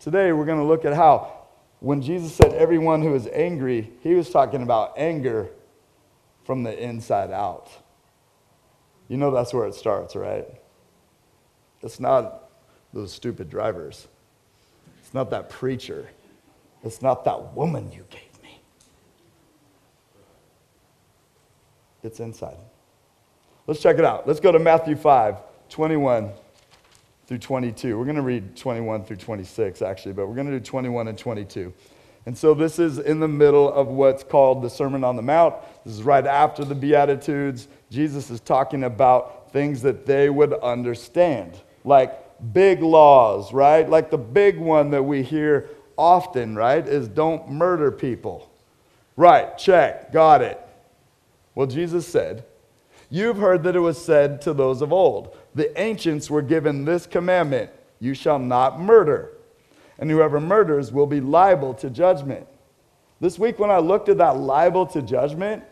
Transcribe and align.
Today, 0.00 0.32
we're 0.32 0.46
going 0.46 0.58
to 0.58 0.64
look 0.64 0.86
at 0.86 0.94
how 0.94 1.30
when 1.80 2.00
Jesus 2.00 2.32
said 2.32 2.54
everyone 2.54 3.02
who 3.02 3.14
is 3.14 3.28
angry, 3.32 3.92
he 4.02 4.14
was 4.14 4.30
talking 4.30 4.62
about 4.62 4.94
anger 4.96 5.50
from 6.44 6.62
the 6.62 6.82
inside 6.82 7.30
out. 7.30 7.70
You 9.08 9.18
know 9.18 9.30
that's 9.30 9.52
where 9.52 9.66
it 9.66 9.74
starts, 9.74 10.16
right? 10.16 10.46
It's 11.82 12.00
not 12.00 12.50
those 12.94 13.12
stupid 13.12 13.50
drivers. 13.50 14.08
It's 15.00 15.12
not 15.12 15.28
that 15.30 15.50
preacher. 15.50 16.08
It's 16.82 17.02
not 17.02 17.26
that 17.26 17.54
woman 17.54 17.92
you 17.92 18.04
gave 18.08 18.42
me. 18.42 18.58
It's 22.02 22.20
inside. 22.20 22.56
Let's 23.66 23.82
check 23.82 23.98
it 23.98 24.04
out. 24.04 24.26
Let's 24.26 24.40
go 24.40 24.50
to 24.50 24.58
Matthew 24.58 24.96
5, 24.96 25.36
21 25.68 26.30
through 27.30 27.38
22. 27.38 27.96
We're 27.96 28.02
going 28.02 28.16
to 28.16 28.22
read 28.22 28.56
21 28.56 29.04
through 29.04 29.18
26, 29.18 29.82
actually, 29.82 30.14
but 30.14 30.26
we're 30.26 30.34
going 30.34 30.50
to 30.50 30.58
do 30.58 30.64
21 30.64 31.06
and 31.06 31.16
22. 31.16 31.72
And 32.26 32.36
so 32.36 32.54
this 32.54 32.80
is 32.80 32.98
in 32.98 33.20
the 33.20 33.28
middle 33.28 33.72
of 33.72 33.86
what's 33.86 34.24
called 34.24 34.62
the 34.62 34.68
Sermon 34.68 35.04
on 35.04 35.14
the 35.14 35.22
Mount. 35.22 35.54
This 35.84 35.94
is 35.94 36.02
right 36.02 36.26
after 36.26 36.64
the 36.64 36.74
Beatitudes. 36.74 37.68
Jesus 37.88 38.30
is 38.30 38.40
talking 38.40 38.82
about 38.82 39.52
things 39.52 39.80
that 39.82 40.06
they 40.06 40.28
would 40.28 40.54
understand, 40.54 41.56
like 41.84 42.18
big 42.52 42.82
laws, 42.82 43.52
right? 43.52 43.88
Like 43.88 44.10
the 44.10 44.18
big 44.18 44.58
one 44.58 44.90
that 44.90 45.04
we 45.04 45.22
hear 45.22 45.70
often, 45.96 46.56
right, 46.56 46.84
is 46.84 47.06
don't 47.06 47.48
murder 47.48 47.92
people. 47.92 48.50
Right, 49.16 49.56
check, 49.56 50.12
got 50.12 50.42
it. 50.42 50.60
Well, 51.54 51.68
Jesus 51.68 52.08
said, 52.08 52.42
You've 53.08 53.38
heard 53.38 53.64
that 53.64 53.74
it 53.74 53.80
was 53.80 54.04
said 54.04 54.40
to 54.42 54.52
those 54.52 54.82
of 54.82 54.92
old, 54.92 55.36
the 55.54 55.78
ancients 55.80 56.30
were 56.30 56.42
given 56.42 56.84
this 56.84 57.06
commandment 57.06 57.70
you 57.98 58.14
shall 58.14 58.38
not 58.38 58.80
murder, 58.80 59.32
and 59.98 60.10
whoever 60.10 60.40
murders 60.40 60.90
will 60.90 61.06
be 61.06 61.20
liable 61.20 61.74
to 61.74 61.90
judgment. 61.90 62.46
This 63.20 63.38
week, 63.38 63.58
when 63.58 63.70
I 63.70 63.78
looked 63.78 64.08
at 64.08 64.18
that 64.18 64.38
liable 64.38 64.86
to 64.86 65.02
judgment, 65.02 65.62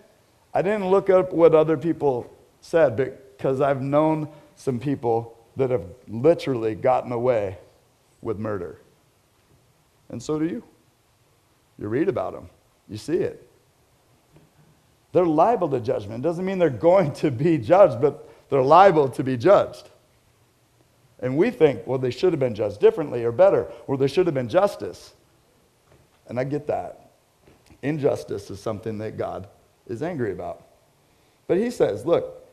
I 0.52 0.60
didn't 0.60 0.90
look 0.90 1.08
up 1.08 1.32
what 1.32 1.54
other 1.54 1.76
people 1.76 2.30
said 2.60 2.96
because 2.96 3.60
I've 3.60 3.80
known 3.80 4.28
some 4.56 4.78
people 4.78 5.38
that 5.56 5.70
have 5.70 5.84
literally 6.08 6.74
gotten 6.74 7.12
away 7.12 7.56
with 8.20 8.38
murder. 8.38 8.78
And 10.10 10.22
so 10.22 10.38
do 10.38 10.46
you. 10.46 10.62
You 11.78 11.88
read 11.88 12.08
about 12.08 12.32
them, 12.32 12.50
you 12.88 12.96
see 12.96 13.18
it. 13.18 13.48
They're 15.12 15.24
liable 15.24 15.68
to 15.70 15.80
judgment. 15.80 16.24
It 16.24 16.28
doesn't 16.28 16.44
mean 16.44 16.58
they're 16.58 16.70
going 16.70 17.12
to 17.14 17.30
be 17.30 17.56
judged, 17.56 18.00
but 18.00 18.27
they're 18.48 18.62
liable 18.62 19.08
to 19.10 19.22
be 19.22 19.36
judged. 19.36 19.90
And 21.20 21.36
we 21.36 21.50
think, 21.50 21.86
well, 21.86 21.98
they 21.98 22.10
should 22.10 22.32
have 22.32 22.40
been 22.40 22.54
judged 22.54 22.80
differently 22.80 23.24
or 23.24 23.32
better, 23.32 23.66
or 23.86 23.96
there 23.96 24.08
should 24.08 24.26
have 24.26 24.34
been 24.34 24.48
justice. 24.48 25.14
And 26.28 26.38
I 26.38 26.44
get 26.44 26.66
that. 26.68 27.10
Injustice 27.82 28.50
is 28.50 28.60
something 28.60 28.98
that 28.98 29.16
God 29.16 29.48
is 29.86 30.02
angry 30.02 30.32
about. 30.32 30.64
But 31.46 31.56
he 31.56 31.70
says, 31.70 32.04
look, 32.04 32.46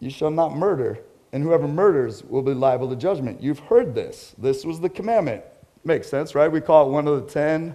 you 0.00 0.10
shall 0.10 0.30
not 0.30 0.56
murder, 0.56 0.98
and 1.32 1.42
whoever 1.42 1.68
murders 1.68 2.24
will 2.24 2.42
be 2.42 2.54
liable 2.54 2.88
to 2.90 2.96
judgment. 2.96 3.40
You've 3.40 3.60
heard 3.60 3.94
this. 3.94 4.34
This 4.38 4.64
was 4.64 4.80
the 4.80 4.88
commandment. 4.88 5.44
Makes 5.84 6.08
sense, 6.08 6.34
right? 6.34 6.50
We 6.50 6.60
call 6.60 6.88
it 6.88 6.92
one 6.92 7.06
of 7.06 7.24
the 7.24 7.32
ten 7.32 7.74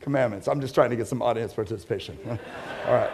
commandments. 0.00 0.48
I'm 0.48 0.60
just 0.60 0.74
trying 0.74 0.90
to 0.90 0.96
get 0.96 1.06
some 1.06 1.22
audience 1.22 1.52
participation. 1.52 2.18
All 2.86 2.94
right. 2.94 3.10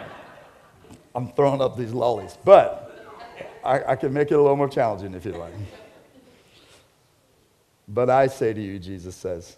I'm 1.19 1.27
throwing 1.33 1.59
up 1.59 1.75
these 1.75 1.91
lollies, 1.91 2.37
but 2.45 2.95
I, 3.61 3.83
I 3.91 3.95
can 3.97 4.13
make 4.13 4.31
it 4.31 4.35
a 4.35 4.41
little 4.41 4.55
more 4.55 4.69
challenging 4.69 5.13
if 5.13 5.25
you'd 5.25 5.35
like. 5.35 5.51
But 7.89 8.09
I 8.09 8.27
say 8.27 8.53
to 8.53 8.61
you, 8.61 8.79
Jesus 8.79 9.17
says, 9.17 9.57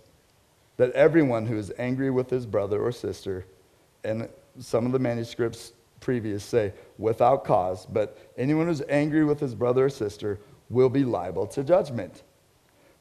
that 0.77 0.91
everyone 0.93 1.45
who 1.45 1.59
is 1.59 1.71
angry 1.77 2.09
with 2.09 2.31
his 2.31 2.47
brother 2.47 2.81
or 2.81 2.91
sister, 2.91 3.45
and 4.03 4.27
some 4.59 4.87
of 4.87 4.91
the 4.91 4.97
manuscripts 4.97 5.73
previous 5.99 6.43
say 6.43 6.73
without 6.97 7.45
cause, 7.45 7.85
but 7.85 8.17
anyone 8.39 8.65
who's 8.65 8.81
angry 8.89 9.23
with 9.23 9.39
his 9.39 9.53
brother 9.53 9.85
or 9.85 9.89
sister 9.91 10.39
will 10.71 10.89
be 10.89 11.03
liable 11.03 11.45
to 11.45 11.63
judgment. 11.63 12.23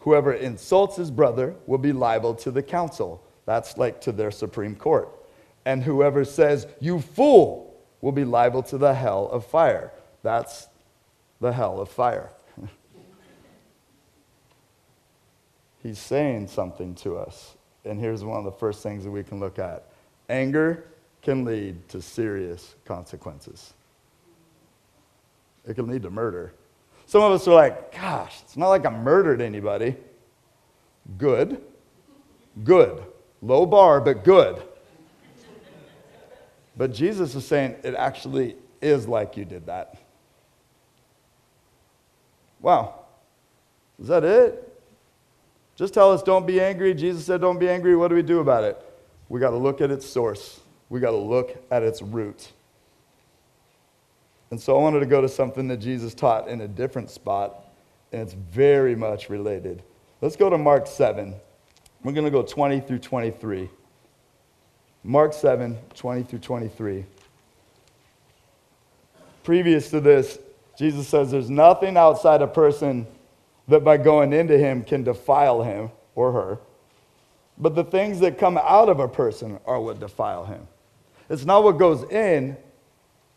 Whoever 0.01 0.35
insults 0.35 0.97
his 0.97 1.11
brother 1.11 1.55
will 1.67 1.79
be 1.79 1.95
liable 1.95 2.35
to 2.35 2.51
the 2.51 2.63
council. 2.63 3.25
That's 3.47 3.79
like 3.79 4.03
to 4.03 4.13
their 4.13 4.31
Supreme 4.31 4.77
Court. 4.77 5.09
And 5.65 5.83
whoever 5.83 6.27
says, 6.27 6.67
you 6.79 7.01
fool, 7.01 7.70
will 8.01 8.13
be 8.13 8.25
liable 8.25 8.63
to 8.65 8.79
the 8.79 8.95
hell 8.95 9.29
of 9.29 9.45
fire. 9.47 9.93
That's 10.23 10.69
the 11.41 11.53
hell 11.53 11.81
of 11.81 11.89
fire. 11.89 12.31
He's 15.83 15.99
saying 15.99 16.49
something 16.49 16.95
to 16.97 17.17
us. 17.19 17.55
And 17.85 17.99
here's 17.99 18.25
one 18.25 18.39
of 18.39 18.45
the 18.45 18.53
first 18.53 18.83
things 18.83 19.05
that 19.05 19.11
we 19.11 19.23
can 19.23 19.41
look 19.41 19.59
at 19.59 19.87
anger 20.29 20.85
can 21.23 21.45
lead 21.45 21.89
to 21.89 22.01
serious 22.01 22.75
consequences. 22.85 23.75
It 25.67 25.75
can 25.75 25.87
lead 25.89 26.03
to 26.03 26.11
murder. 26.11 26.55
Some 27.07 27.23
of 27.23 27.33
us 27.33 27.47
are 27.49 27.55
like, 27.55 27.93
gosh, 27.93 28.41
it's 28.43 28.57
not 28.57 28.69
like 28.69 28.87
I 28.87 28.91
murdered 28.91 29.41
anybody. 29.41 29.97
Good. 31.19 31.61
Good. 32.63 33.03
Low 33.43 33.67
bar, 33.67 34.01
but 34.01 34.25
good. 34.25 34.63
But 36.81 36.95
Jesus 36.95 37.35
is 37.35 37.47
saying 37.47 37.77
it 37.83 37.95
actually 37.95 38.57
is 38.81 39.07
like 39.07 39.37
you 39.37 39.45
did 39.45 39.67
that. 39.67 39.99
Wow. 42.59 43.01
Is 44.01 44.09
that 44.09 44.25
it? 44.25 44.83
Just 45.77 45.93
tell 45.93 46.11
us 46.11 46.23
don't 46.23 46.47
be 46.47 46.59
angry. 46.59 46.95
Jesus 46.95 47.27
said 47.27 47.43
don't 47.43 47.59
be 47.59 47.69
angry. 47.69 47.97
What 47.97 48.09
do 48.09 48.15
we 48.15 48.23
do 48.23 48.41
about 48.41 48.65
it? 48.65 48.83
We 49.29 49.41
got 49.41 49.51
to 49.51 49.59
look 49.59 49.83
at 49.83 49.91
its 49.91 50.09
source, 50.09 50.61
we 50.89 51.01
got 51.01 51.11
to 51.11 51.19
look 51.19 51.63
at 51.71 51.83
its 51.83 52.01
root. 52.01 52.51
And 54.51 54.59
so 54.59 54.75
I 54.75 54.81
wanted 54.81 55.01
to 55.01 55.07
go 55.07 55.21
to 55.21 55.29
something 55.29 55.69
that 55.69 55.81
Jesus 55.81 56.15
taught 56.15 56.49
in 56.49 56.63
a 56.63 56.69
different 56.69 57.11
spot, 57.11 57.63
and 58.11 58.23
it's 58.23 58.33
very 58.33 58.97
much 58.97 59.29
related. 59.29 59.83
Let's 60.23 60.35
go 60.35 60.49
to 60.49 60.57
Mark 60.57 60.87
7. 60.87 61.35
We're 62.05 62.13
going 62.13 62.25
to 62.25 62.31
go 62.31 62.41
20 62.43 62.81
through 62.81 63.01
23. 63.01 63.69
Mark 65.03 65.33
7, 65.33 65.79
20 65.95 66.23
through 66.25 66.39
23. 66.39 67.05
Previous 69.43 69.91
to 69.91 70.01
this, 70.01 70.39
Jesus 70.77 71.09
says 71.09 71.31
there's 71.31 71.51
nothing 71.51 71.97
outside 71.97 72.43
a 72.43 72.47
person 72.47 73.07
that 73.69 73.85
by 73.85 73.97
going 73.97 74.33
into 74.33 74.59
him 74.59 74.83
can 74.83 75.03
defile 75.03 75.63
him 75.63 75.91
or 76.15 76.33
her. 76.33 76.59
But 77.57 77.75
the 77.75 77.85
things 77.85 78.21
that 78.21 78.39
come 78.39 78.59
out 78.59 78.89
of 78.89 79.01
a 79.01 79.09
person 79.09 79.59
are 79.67 79.81
what 79.81 80.01
defile 80.01 80.45
him. 80.45 80.67
It's 81.29 81.45
not 81.45 81.63
what 81.63 81.79
goes 81.79 82.03
in, 82.11 82.57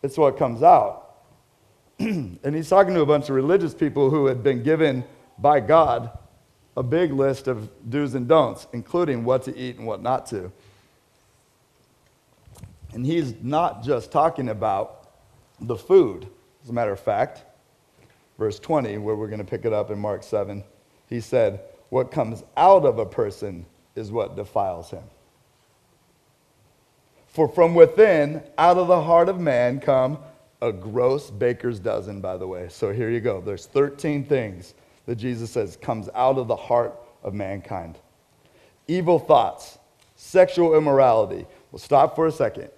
it's 0.02 0.18
what 0.18 0.36
comes 0.36 0.62
out. 0.62 1.14
and 1.98 2.54
he's 2.54 2.68
talking 2.68 2.94
to 2.94 3.00
a 3.00 3.06
bunch 3.06 3.28
of 3.28 3.36
religious 3.36 3.74
people 3.74 4.10
who 4.10 4.26
had 4.26 4.42
been 4.42 4.62
given 4.62 5.04
by 5.38 5.60
God 5.60 6.10
a 6.76 6.82
big 6.82 7.12
list 7.12 7.46
of 7.46 7.70
do's 7.88 8.14
and 8.14 8.26
don'ts, 8.26 8.66
including 8.72 9.24
what 9.24 9.44
to 9.44 9.56
eat 9.56 9.78
and 9.78 9.86
what 9.86 10.02
not 10.02 10.26
to. 10.26 10.50
And 12.94 13.04
he's 13.04 13.34
not 13.42 13.82
just 13.82 14.10
talking 14.10 14.48
about 14.48 15.08
the 15.60 15.76
food. 15.76 16.26
As 16.62 16.70
a 16.70 16.72
matter 16.72 16.92
of 16.92 17.00
fact, 17.00 17.44
verse 18.38 18.58
20, 18.58 18.98
where 18.98 19.16
we're 19.16 19.28
going 19.28 19.38
to 19.38 19.44
pick 19.44 19.64
it 19.64 19.72
up 19.72 19.90
in 19.90 19.98
Mark 19.98 20.22
7, 20.22 20.64
he 21.08 21.20
said, 21.20 21.60
What 21.90 22.10
comes 22.10 22.42
out 22.56 22.84
of 22.84 22.98
a 22.98 23.06
person 23.06 23.66
is 23.94 24.10
what 24.10 24.36
defiles 24.36 24.90
him. 24.90 25.04
For 27.28 27.48
from 27.48 27.74
within, 27.74 28.42
out 28.56 28.78
of 28.78 28.86
the 28.86 29.02
heart 29.02 29.28
of 29.28 29.40
man, 29.40 29.80
come 29.80 30.18
a 30.62 30.72
gross 30.72 31.30
baker's 31.30 31.78
dozen, 31.78 32.20
by 32.20 32.36
the 32.36 32.46
way. 32.46 32.68
So 32.70 32.92
here 32.92 33.10
you 33.10 33.20
go. 33.20 33.40
There's 33.40 33.66
13 33.66 34.24
things 34.24 34.74
that 35.06 35.16
Jesus 35.16 35.50
says 35.50 35.76
comes 35.76 36.08
out 36.14 36.38
of 36.38 36.48
the 36.48 36.56
heart 36.56 36.94
of 37.22 37.34
mankind 37.34 37.98
evil 38.86 39.18
thoughts, 39.18 39.78
sexual 40.16 40.76
immorality. 40.76 41.46
We'll 41.72 41.78
stop 41.78 42.14
for 42.14 42.26
a 42.26 42.32
second. 42.32 42.68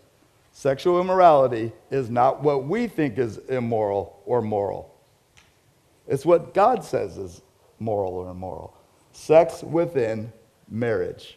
Sexual 0.57 1.03
immorality 1.03 1.71
is 1.91 2.09
not 2.09 2.43
what 2.43 2.65
we 2.65 2.87
think 2.87 3.19
is 3.19 3.37
immoral 3.51 4.23
or 4.25 4.41
moral. 4.41 4.91
It's 6.09 6.25
what 6.25 6.55
God 6.55 6.83
says 6.83 7.19
is 7.19 7.43
moral 7.79 8.15
or 8.15 8.31
immoral. 8.31 8.75
Sex 9.13 9.63
within 9.63 10.33
marriage. 10.71 11.37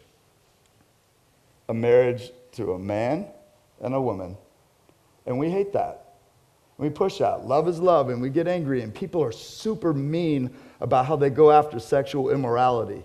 A 1.68 1.74
marriage 1.74 2.32
to 2.54 2.72
a 2.72 2.80
man 2.80 3.28
and 3.82 3.94
a 3.94 4.00
woman. 4.00 4.38
And 5.26 5.38
we 5.38 5.50
hate 5.50 5.74
that. 5.74 6.14
We 6.78 6.90
push 6.90 7.20
out. 7.20 7.46
Love 7.46 7.68
is 7.68 7.82
love, 7.82 8.08
and 8.08 8.22
we 8.22 8.30
get 8.30 8.48
angry, 8.48 8.84
and 8.84 8.96
people 8.96 9.22
are 9.22 9.34
super 9.34 9.94
mean 9.94 10.50
about 10.80 11.08
how 11.08 11.18
they 11.18 11.30
go 11.30 11.52
after 11.52 11.78
sexual 11.78 12.30
immorality. 12.30 13.04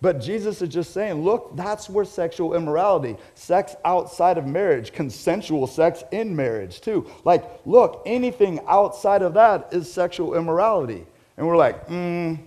But 0.00 0.20
Jesus 0.20 0.62
is 0.62 0.68
just 0.68 0.92
saying, 0.92 1.24
look, 1.24 1.56
that's 1.56 1.90
where 1.90 2.04
sexual 2.04 2.54
immorality, 2.54 3.16
sex 3.34 3.74
outside 3.84 4.38
of 4.38 4.46
marriage, 4.46 4.92
consensual 4.92 5.66
sex 5.66 6.04
in 6.12 6.36
marriage, 6.36 6.80
too. 6.80 7.10
Like, 7.24 7.44
look, 7.66 8.02
anything 8.06 8.60
outside 8.68 9.22
of 9.22 9.34
that 9.34 9.68
is 9.72 9.92
sexual 9.92 10.36
immorality. 10.36 11.04
And 11.36 11.46
we're 11.46 11.56
like, 11.56 11.88
mm, 11.88 12.38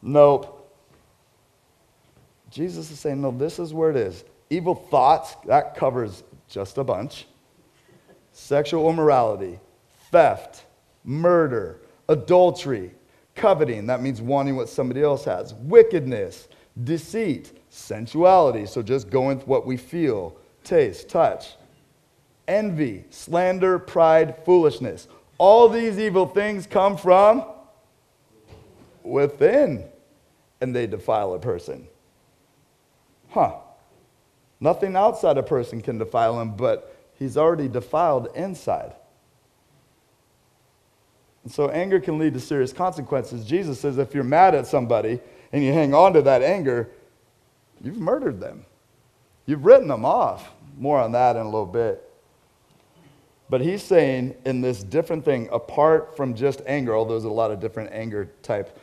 nope. 0.00 0.50
Jesus 2.50 2.90
is 2.90 2.98
saying, 2.98 3.20
no, 3.20 3.30
this 3.30 3.58
is 3.58 3.74
where 3.74 3.90
it 3.90 3.96
is. 3.96 4.24
Evil 4.48 4.74
thoughts, 4.74 5.34
that 5.46 5.74
covers 5.74 6.22
just 6.48 6.78
a 6.78 6.84
bunch. 6.84 7.26
Sexual 8.32 8.88
immorality, 8.88 9.58
theft, 10.10 10.64
murder, 11.04 11.80
adultery, 12.08 12.92
coveting, 13.34 13.86
that 13.86 14.00
means 14.00 14.22
wanting 14.22 14.56
what 14.56 14.68
somebody 14.68 15.02
else 15.02 15.24
has, 15.24 15.52
wickedness, 15.54 16.48
deceit, 16.82 17.52
sensuality, 17.70 18.66
so 18.66 18.82
just 18.82 19.10
going 19.10 19.38
with 19.38 19.46
what 19.46 19.66
we 19.66 19.76
feel, 19.76 20.36
taste, 20.64 21.08
touch, 21.08 21.54
envy, 22.48 23.04
slander, 23.10 23.78
pride, 23.78 24.36
foolishness. 24.44 25.08
All 25.38 25.68
these 25.68 25.98
evil 25.98 26.26
things 26.26 26.66
come 26.66 26.96
from 26.96 27.44
within, 29.02 29.84
and 30.60 30.74
they 30.74 30.86
defile 30.86 31.34
a 31.34 31.38
person. 31.38 31.86
Huh. 33.30 33.56
Nothing 34.60 34.96
outside 34.96 35.36
a 35.36 35.42
person 35.42 35.80
can 35.82 35.98
defile 35.98 36.40
him, 36.40 36.56
but 36.56 36.96
he's 37.18 37.36
already 37.36 37.68
defiled 37.68 38.28
inside. 38.34 38.94
And 41.42 41.52
so 41.52 41.68
anger 41.68 42.00
can 42.00 42.18
lead 42.18 42.32
to 42.34 42.40
serious 42.40 42.72
consequences. 42.72 43.44
Jesus 43.44 43.80
says 43.80 43.98
if 43.98 44.14
you're 44.14 44.24
mad 44.24 44.54
at 44.54 44.66
somebody 44.66 45.20
and 45.54 45.62
you 45.62 45.72
hang 45.72 45.94
on 45.94 46.12
to 46.14 46.22
that 46.22 46.42
anger, 46.42 46.90
you've 47.80 48.00
murdered 48.00 48.40
them. 48.40 48.66
You've 49.46 49.64
written 49.64 49.86
them 49.86 50.04
off. 50.04 50.50
More 50.76 50.98
on 50.98 51.12
that 51.12 51.36
in 51.36 51.42
a 51.42 51.44
little 51.44 51.64
bit. 51.64 52.02
But 53.48 53.60
he's 53.60 53.80
saying 53.80 54.34
in 54.44 54.62
this 54.62 54.82
different 54.82 55.24
thing, 55.24 55.48
apart 55.52 56.16
from 56.16 56.34
just 56.34 56.60
anger, 56.66 56.96
although 56.96 57.12
there's 57.12 57.22
a 57.22 57.28
lot 57.28 57.52
of 57.52 57.60
different 57.60 57.92
anger 57.92 58.32
type 58.42 58.76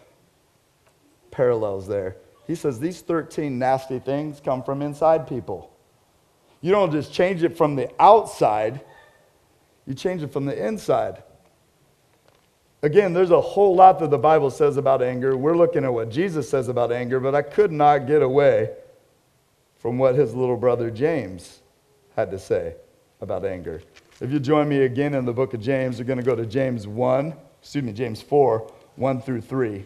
parallels 1.30 1.90
there, 1.90 2.16
he 2.48 2.56
says 2.56 2.80
these 2.80 3.02
13 3.02 3.60
nasty 3.60 4.00
things 4.00 4.40
come 4.40 4.64
from 4.64 4.82
inside 4.82 5.28
people. 5.28 5.74
You 6.62 6.72
don't 6.72 6.94
just 6.94 7.12
change 7.12 7.44
it 7.44 7.58
from 7.58 7.76
the 7.76 7.92
outside, 8.00 8.80
you 9.86 9.94
change 9.94 10.24
it 10.24 10.32
from 10.32 10.46
the 10.46 10.66
inside. 10.66 11.22
Again, 12.84 13.14
there's 13.14 13.32
a 13.32 13.42
whole 13.42 13.76
lot 13.76 14.00
that 14.00 14.10
the 14.10 14.18
Bible 14.18 14.50
says 14.50 14.78
about 14.78 15.04
anger. 15.04 15.38
We're 15.38 15.56
looking 15.56 15.84
at 15.86 15.94
what 15.94 16.10
Jesus 16.10 16.50
says 16.50 16.68
about 16.68 16.92
anger, 16.92 17.20
but 17.20 17.36
I 17.36 17.44
could 17.44 17.72
not 17.72 18.08
get 18.08 18.24
away 18.24 18.72
from 19.78 20.00
what 20.00 20.16
his 20.16 20.34
little 20.34 20.58
brother 20.58 20.90
James 20.90 21.60
had 22.16 22.32
to 22.32 22.40
say 22.40 22.76
about 23.22 23.46
anger. 23.46 23.84
If 24.20 24.32
you 24.32 24.40
join 24.40 24.68
me 24.68 24.82
again 24.82 25.14
in 25.14 25.26
the 25.26 25.34
book 25.34 25.54
of 25.54 25.62
James, 25.62 26.00
we're 26.00 26.06
going 26.06 26.20
to 26.20 26.26
go 26.26 26.36
to 26.36 26.46
James 26.46 26.88
1, 26.88 27.34
excuse 27.62 27.84
me, 27.84 27.94
James 27.94 28.22
4, 28.22 28.72
1 28.96 29.22
through 29.22 29.42
3. 29.42 29.86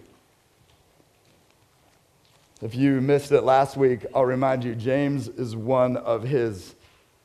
If 2.62 2.76
you 2.76 3.02
missed 3.02 3.34
it 3.34 3.42
last 3.42 3.76
week, 3.76 4.06
I'll 4.16 4.26
remind 4.26 4.64
you 4.64 4.74
James 4.74 5.28
is 5.28 5.56
one 5.56 5.98
of 5.98 6.24
his 6.24 6.76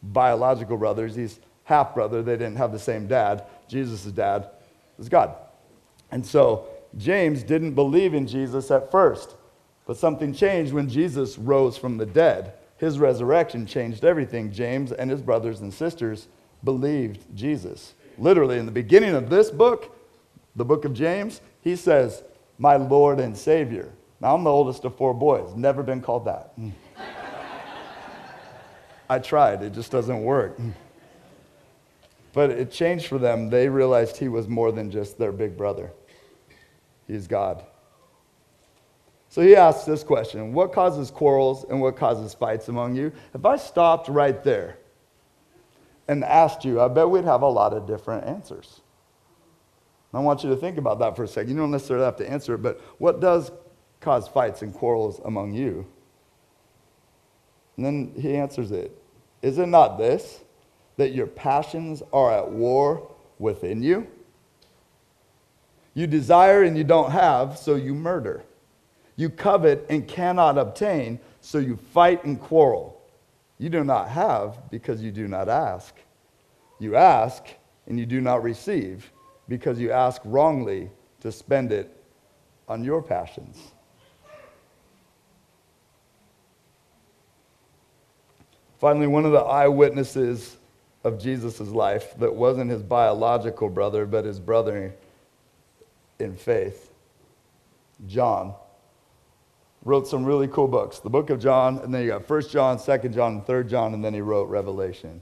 biological 0.02 0.76
brothers. 0.76 1.14
He's 1.14 1.38
half 1.62 1.94
brother. 1.94 2.22
They 2.22 2.32
didn't 2.36 2.56
have 2.56 2.72
the 2.72 2.78
same 2.78 3.06
dad. 3.06 3.44
Jesus' 3.68 4.02
dad 4.04 4.50
is 4.98 5.08
God. 5.08 5.36
And 6.10 6.24
so 6.24 6.66
James 6.96 7.42
didn't 7.42 7.74
believe 7.74 8.14
in 8.14 8.26
Jesus 8.26 8.70
at 8.70 8.90
first, 8.90 9.36
but 9.86 9.96
something 9.96 10.32
changed 10.32 10.72
when 10.72 10.88
Jesus 10.88 11.38
rose 11.38 11.76
from 11.76 11.96
the 11.96 12.06
dead. 12.06 12.54
His 12.78 12.98
resurrection 12.98 13.66
changed 13.66 14.04
everything. 14.04 14.52
James 14.52 14.92
and 14.92 15.10
his 15.10 15.22
brothers 15.22 15.60
and 15.60 15.72
sisters 15.72 16.28
believed 16.64 17.24
Jesus. 17.36 17.94
Literally, 18.18 18.58
in 18.58 18.66
the 18.66 18.72
beginning 18.72 19.14
of 19.14 19.30
this 19.30 19.50
book, 19.50 19.96
the 20.56 20.64
book 20.64 20.84
of 20.84 20.94
James, 20.94 21.40
he 21.62 21.76
says, 21.76 22.22
My 22.58 22.76
Lord 22.76 23.20
and 23.20 23.36
Savior. 23.36 23.92
Now, 24.20 24.34
I'm 24.34 24.44
the 24.44 24.50
oldest 24.50 24.84
of 24.84 24.96
four 24.96 25.14
boys, 25.14 25.54
never 25.54 25.82
been 25.82 26.02
called 26.02 26.26
that. 26.26 26.52
I 29.08 29.18
tried, 29.18 29.62
it 29.62 29.72
just 29.72 29.90
doesn't 29.90 30.22
work. 30.22 30.58
But 32.32 32.50
it 32.50 32.70
changed 32.70 33.06
for 33.06 33.18
them. 33.18 33.50
They 33.50 33.68
realized 33.68 34.16
he 34.16 34.28
was 34.28 34.46
more 34.46 34.70
than 34.70 34.90
just 34.90 35.18
their 35.18 35.32
big 35.32 35.56
brother. 35.56 35.90
He's 37.10 37.26
God. 37.26 37.64
So 39.28 39.42
he 39.42 39.56
asks 39.56 39.84
this 39.84 40.02
question 40.02 40.52
What 40.52 40.72
causes 40.72 41.10
quarrels 41.10 41.64
and 41.68 41.80
what 41.80 41.96
causes 41.96 42.34
fights 42.34 42.68
among 42.68 42.94
you? 42.94 43.12
If 43.34 43.44
I 43.44 43.56
stopped 43.56 44.08
right 44.08 44.42
there 44.44 44.78
and 46.08 46.24
asked 46.24 46.64
you, 46.64 46.80
I 46.80 46.88
bet 46.88 47.08
we'd 47.08 47.24
have 47.24 47.42
a 47.42 47.48
lot 47.48 47.72
of 47.72 47.86
different 47.86 48.26
answers. 48.26 48.80
I 50.12 50.18
want 50.18 50.42
you 50.42 50.50
to 50.50 50.56
think 50.56 50.76
about 50.76 50.98
that 50.98 51.14
for 51.14 51.22
a 51.22 51.28
second. 51.28 51.50
You 51.50 51.56
don't 51.56 51.70
necessarily 51.70 52.04
have 52.04 52.16
to 52.16 52.28
answer 52.28 52.54
it, 52.54 52.58
but 52.58 52.80
what 52.98 53.20
does 53.20 53.52
cause 54.00 54.26
fights 54.26 54.62
and 54.62 54.74
quarrels 54.74 55.20
among 55.24 55.52
you? 55.52 55.86
And 57.76 57.86
then 57.86 58.12
he 58.16 58.36
answers 58.36 58.72
it 58.72 58.96
Is 59.42 59.58
it 59.58 59.66
not 59.66 59.98
this, 59.98 60.40
that 60.96 61.14
your 61.14 61.26
passions 61.26 62.02
are 62.12 62.32
at 62.32 62.50
war 62.50 63.10
within 63.38 63.82
you? 63.82 64.08
You 66.00 66.06
desire 66.06 66.62
and 66.62 66.78
you 66.78 66.84
don't 66.84 67.10
have, 67.10 67.58
so 67.58 67.74
you 67.74 67.94
murder. 67.94 68.42
You 69.16 69.28
covet 69.28 69.84
and 69.90 70.08
cannot 70.08 70.56
obtain, 70.56 71.20
so 71.42 71.58
you 71.58 71.76
fight 71.76 72.24
and 72.24 72.40
quarrel. 72.40 73.02
You 73.58 73.68
do 73.68 73.84
not 73.84 74.08
have 74.08 74.70
because 74.70 75.02
you 75.02 75.10
do 75.10 75.28
not 75.28 75.50
ask. 75.50 75.94
You 76.78 76.96
ask 76.96 77.44
and 77.86 78.00
you 78.00 78.06
do 78.06 78.22
not 78.22 78.42
receive 78.42 79.12
because 79.46 79.78
you 79.78 79.92
ask 79.92 80.22
wrongly 80.24 80.88
to 81.20 81.30
spend 81.30 81.70
it 81.70 81.94
on 82.66 82.82
your 82.82 83.02
passions. 83.02 83.58
Finally, 88.78 89.06
one 89.06 89.26
of 89.26 89.32
the 89.32 89.38
eyewitnesses 89.38 90.56
of 91.04 91.20
Jesus' 91.20 91.60
life 91.60 92.18
that 92.18 92.34
wasn't 92.34 92.70
his 92.70 92.82
biological 92.82 93.68
brother, 93.68 94.06
but 94.06 94.24
his 94.24 94.40
brother 94.40 94.94
in 96.20 96.36
faith, 96.36 96.92
John, 98.06 98.54
wrote 99.84 100.06
some 100.06 100.24
really 100.24 100.48
cool 100.48 100.68
books. 100.68 100.98
The 100.98 101.10
book 101.10 101.30
of 101.30 101.40
John, 101.40 101.78
and 101.78 101.92
then 101.92 102.02
you 102.02 102.08
got 102.08 102.28
1 102.28 102.42
John, 102.48 102.78
2 102.78 103.08
John, 103.08 103.34
and 103.34 103.46
3 103.46 103.64
John, 103.64 103.94
and 103.94 104.04
then 104.04 104.14
he 104.14 104.20
wrote 104.20 104.48
Revelation. 104.48 105.20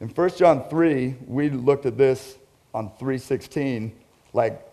In 0.00 0.08
1 0.08 0.30
John 0.30 0.68
3, 0.68 1.16
we 1.26 1.50
looked 1.50 1.86
at 1.86 1.96
this 1.96 2.38
on 2.74 2.90
316, 2.98 3.92
like 4.32 4.64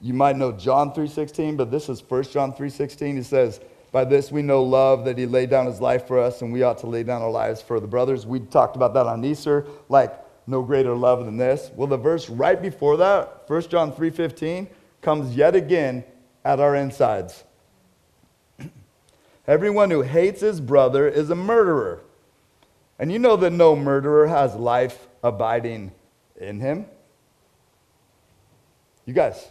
you 0.00 0.14
might 0.14 0.36
know 0.36 0.52
John 0.52 0.92
3:16, 0.92 1.56
but 1.56 1.70
this 1.70 1.88
is 1.88 2.00
1 2.00 2.30
John 2.30 2.52
3:16. 2.52 3.16
He 3.16 3.22
says, 3.22 3.60
"By 3.90 4.04
this 4.04 4.30
we 4.30 4.42
know 4.42 4.62
love 4.62 5.04
that 5.04 5.18
he 5.18 5.26
laid 5.26 5.50
down 5.50 5.66
his 5.66 5.80
life 5.80 6.06
for 6.06 6.18
us 6.18 6.40
and 6.40 6.52
we 6.52 6.62
ought 6.62 6.78
to 6.78 6.86
lay 6.86 7.02
down 7.02 7.22
our 7.22 7.30
lives 7.30 7.60
for 7.60 7.80
the 7.80 7.86
brothers." 7.86 8.26
We 8.26 8.40
talked 8.40 8.76
about 8.76 8.94
that 8.94 9.06
on 9.06 9.24
Easter, 9.24 9.66
like 9.88 10.12
no 10.48 10.62
greater 10.62 10.94
love 10.94 11.24
than 11.26 11.36
this. 11.36 11.70
Well, 11.76 11.86
the 11.86 11.98
verse 11.98 12.28
right 12.30 12.60
before 12.60 12.96
that, 12.96 13.44
1 13.46 13.62
John 13.68 13.92
3:15, 13.92 14.66
comes 15.02 15.36
yet 15.36 15.54
again 15.54 16.04
at 16.44 16.58
our 16.58 16.74
insides. 16.74 17.44
Everyone 19.46 19.90
who 19.90 20.02
hates 20.02 20.40
his 20.40 20.60
brother 20.60 21.06
is 21.06 21.28
a 21.30 21.34
murderer. 21.34 22.00
And 22.98 23.12
you 23.12 23.18
know 23.18 23.36
that 23.36 23.50
no 23.50 23.76
murderer 23.76 24.26
has 24.26 24.56
life 24.56 25.06
abiding 25.22 25.92
in 26.40 26.58
him. 26.58 26.86
You 29.04 29.14
guys, 29.14 29.48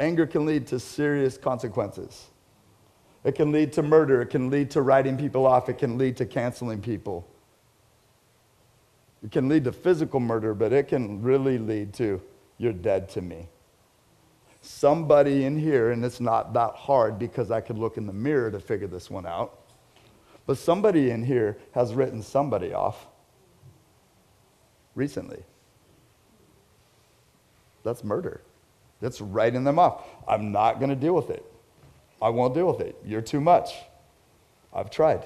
anger 0.00 0.26
can 0.26 0.46
lead 0.46 0.66
to 0.68 0.80
serious 0.80 1.38
consequences. 1.38 2.26
It 3.22 3.34
can 3.34 3.52
lead 3.52 3.72
to 3.74 3.82
murder. 3.82 4.22
It 4.22 4.30
can 4.30 4.50
lead 4.50 4.70
to 4.72 4.82
writing 4.82 5.16
people 5.16 5.46
off. 5.46 5.68
It 5.68 5.78
can 5.78 5.98
lead 5.98 6.16
to 6.16 6.26
canceling 6.26 6.80
people. 6.80 7.28
It 9.26 9.32
can 9.32 9.48
lead 9.48 9.64
to 9.64 9.72
physical 9.72 10.20
murder, 10.20 10.54
but 10.54 10.72
it 10.72 10.86
can 10.86 11.20
really 11.20 11.58
lead 11.58 11.92
to 11.94 12.22
you're 12.58 12.72
dead 12.72 13.08
to 13.10 13.20
me. 13.20 13.48
Somebody 14.62 15.44
in 15.44 15.58
here, 15.58 15.90
and 15.90 16.04
it's 16.04 16.20
not 16.20 16.52
that 16.52 16.74
hard 16.74 17.18
because 17.18 17.50
I 17.50 17.60
could 17.60 17.76
look 17.76 17.96
in 17.96 18.06
the 18.06 18.12
mirror 18.12 18.52
to 18.52 18.60
figure 18.60 18.86
this 18.86 19.10
one 19.10 19.26
out, 19.26 19.58
but 20.46 20.58
somebody 20.58 21.10
in 21.10 21.24
here 21.24 21.58
has 21.72 21.92
written 21.92 22.22
somebody 22.22 22.72
off 22.72 23.08
recently. 24.94 25.42
That's 27.82 28.04
murder. 28.04 28.42
That's 29.00 29.20
writing 29.20 29.64
them 29.64 29.80
off. 29.80 30.06
I'm 30.28 30.52
not 30.52 30.78
going 30.78 30.90
to 30.90 30.96
deal 30.96 31.14
with 31.14 31.30
it. 31.30 31.44
I 32.22 32.28
won't 32.28 32.54
deal 32.54 32.68
with 32.68 32.80
it. 32.80 32.96
You're 33.04 33.22
too 33.22 33.40
much. 33.40 33.74
I've 34.72 34.90
tried. 34.90 35.24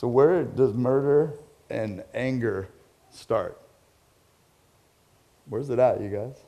So, 0.00 0.08
where 0.08 0.44
does 0.44 0.72
murder 0.72 1.34
and 1.68 2.02
anger 2.14 2.70
start? 3.10 3.60
Where's 5.46 5.68
it 5.68 5.78
at, 5.78 6.00
you 6.00 6.08
guys? 6.08 6.42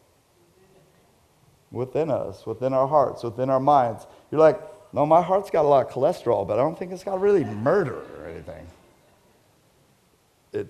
Within 1.71 2.11
us, 2.11 2.47
within 2.47 2.73
our 2.73 2.89
hearts, 2.89 3.23
within 3.23 3.51
our 3.51 3.61
minds. 3.61 4.07
You're 4.31 4.41
like, 4.41 4.59
no, 4.95 5.05
my 5.05 5.21
heart's 5.21 5.51
got 5.51 5.67
a 5.67 5.69
lot 5.69 5.87
of 5.87 5.93
cholesterol, 5.93 6.49
but 6.49 6.59
I 6.59 6.63
don't 6.63 6.79
think 6.79 6.93
it's 6.93 7.05
got 7.05 7.21
really 7.21 7.45
murder 7.45 8.01
or 8.19 8.27
anything. 8.27 8.67
It 10.55 10.69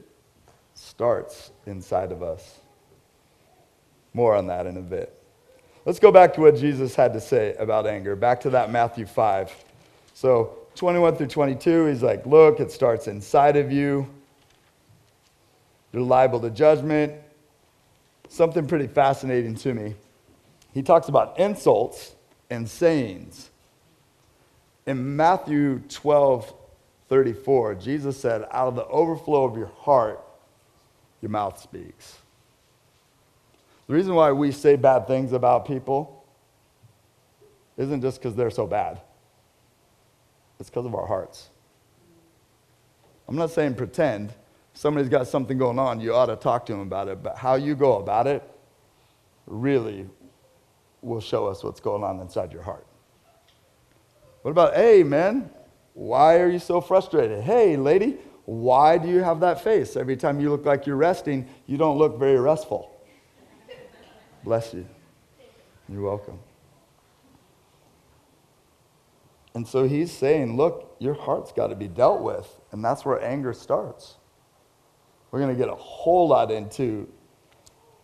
starts 0.75 1.53
inside 1.67 2.11
of 2.11 2.21
us. 2.21 2.59
More 4.13 4.35
on 4.35 4.49
that 4.49 4.67
in 4.67 4.77
a 4.77 4.83
bit. 4.83 5.17
Let's 5.85 6.01
go 6.01 6.11
back 6.11 6.35
to 6.35 6.41
what 6.41 6.57
Jesus 6.57 6.97
had 6.97 7.13
to 7.13 7.21
say 7.21 7.55
about 7.61 7.87
anger. 7.87 8.17
Back 8.17 8.41
to 8.41 8.51
that 8.51 8.73
Matthew 8.73 9.07
5. 9.07 9.55
So, 10.15 10.62
21 10.75 11.17
through 11.17 11.27
22, 11.27 11.87
he's 11.87 12.03
like, 12.03 12.25
Look, 12.27 12.61
it 12.61 12.71
starts 12.71 13.07
inside 13.07 13.57
of 13.57 13.71
you. 13.71 14.09
You're 15.93 16.03
liable 16.03 16.41
to 16.41 16.51
judgment. 16.51 17.15
Something 18.29 18.67
pretty 18.67 18.87
fascinating 18.87 19.55
to 19.57 19.75
me. 19.75 19.95
He 20.73 20.83
talks 20.83 21.09
about 21.09 21.39
insults 21.39 22.15
and 22.49 22.69
sayings. 22.69 23.51
In 24.87 25.17
Matthew 25.17 25.81
12, 25.89 26.53
34, 27.09 27.75
Jesus 27.75 28.19
said, 28.19 28.47
Out 28.51 28.69
of 28.69 28.75
the 28.75 28.87
overflow 28.87 29.45
of 29.45 29.57
your 29.57 29.71
heart, 29.81 30.25
your 31.21 31.31
mouth 31.31 31.61
speaks. 31.61 32.17
The 33.87 33.95
reason 33.95 34.15
why 34.15 34.33
we 34.33 34.51
say 34.53 34.77
bad 34.77 35.07
things 35.07 35.33
about 35.33 35.67
people 35.67 36.25
isn't 37.77 38.01
just 38.01 38.19
because 38.19 38.35
they're 38.35 38.51
so 38.51 38.67
bad, 38.67 39.01
it's 40.63 40.71
because 40.71 40.87
of 40.87 40.95
our 40.95 41.09
hearts. 41.09 41.51
I'm 43.29 43.35
not 43.35 43.51
saying 43.51 43.75
pretend. 43.75 44.33
Somebody's 44.75 45.09
got 45.09 45.27
something 45.27 45.59
going 45.59 45.77
on, 45.81 46.01
you 46.01 46.15
ought 46.15 46.27
to 46.27 46.37
talk 46.37 46.67
to 46.67 46.73
them 46.73 46.83
about 46.83 47.09
it, 47.09 47.21
but 47.21 47.37
how 47.37 47.57
you 47.57 47.75
go 47.75 47.99
about 47.99 48.29
it 48.29 48.49
really 49.47 50.09
will 51.03 51.21
show 51.21 51.49
us 51.49 51.65
what's 51.65 51.81
going 51.81 52.05
on 52.05 52.21
inside 52.21 52.53
your 52.53 52.63
heart. 52.63 52.87
What 54.43 54.53
about, 54.53 54.77
hey, 54.77 55.03
man, 55.03 55.51
why 55.95 56.39
are 56.39 56.49
you 56.49 56.61
so 56.61 56.81
frustrated? 56.81 57.43
Hey, 57.43 57.77
lady, 57.77 58.19
why 58.45 58.99
do 58.99 59.09
you 59.09 59.19
have 59.19 59.41
that 59.41 59.65
face? 59.65 59.97
Every 59.97 60.17
time 60.17 60.39
you 60.39 60.49
look 60.49 60.65
like 60.65 60.87
you're 60.87 60.95
resting, 60.95 61.49
you 61.67 61.77
don't 61.77 61.99
look 61.99 62.21
very 62.21 62.39
restful. 62.39 62.89
Bless 64.45 64.73
you. 64.73 64.87
You're 65.89 66.03
welcome. 66.03 66.39
And 69.55 69.67
so 69.67 69.87
he's 69.87 70.11
saying, 70.11 70.57
look, 70.57 70.97
your 70.99 71.15
heart's 71.15 71.53
got 71.53 71.69
to 71.69 71.77
be 71.77 71.89
dealt 71.89 72.23
with. 72.23 72.61
And 72.73 72.85
that's 72.85 73.05
where 73.05 73.23
anger 73.23 73.53
starts. 73.53 74.17
We're 75.31 75.41
going 75.41 75.55
to 75.55 75.59
get 75.59 75.69
a 75.69 75.75
whole 75.75 76.29
lot 76.29 76.51
into 76.51 77.09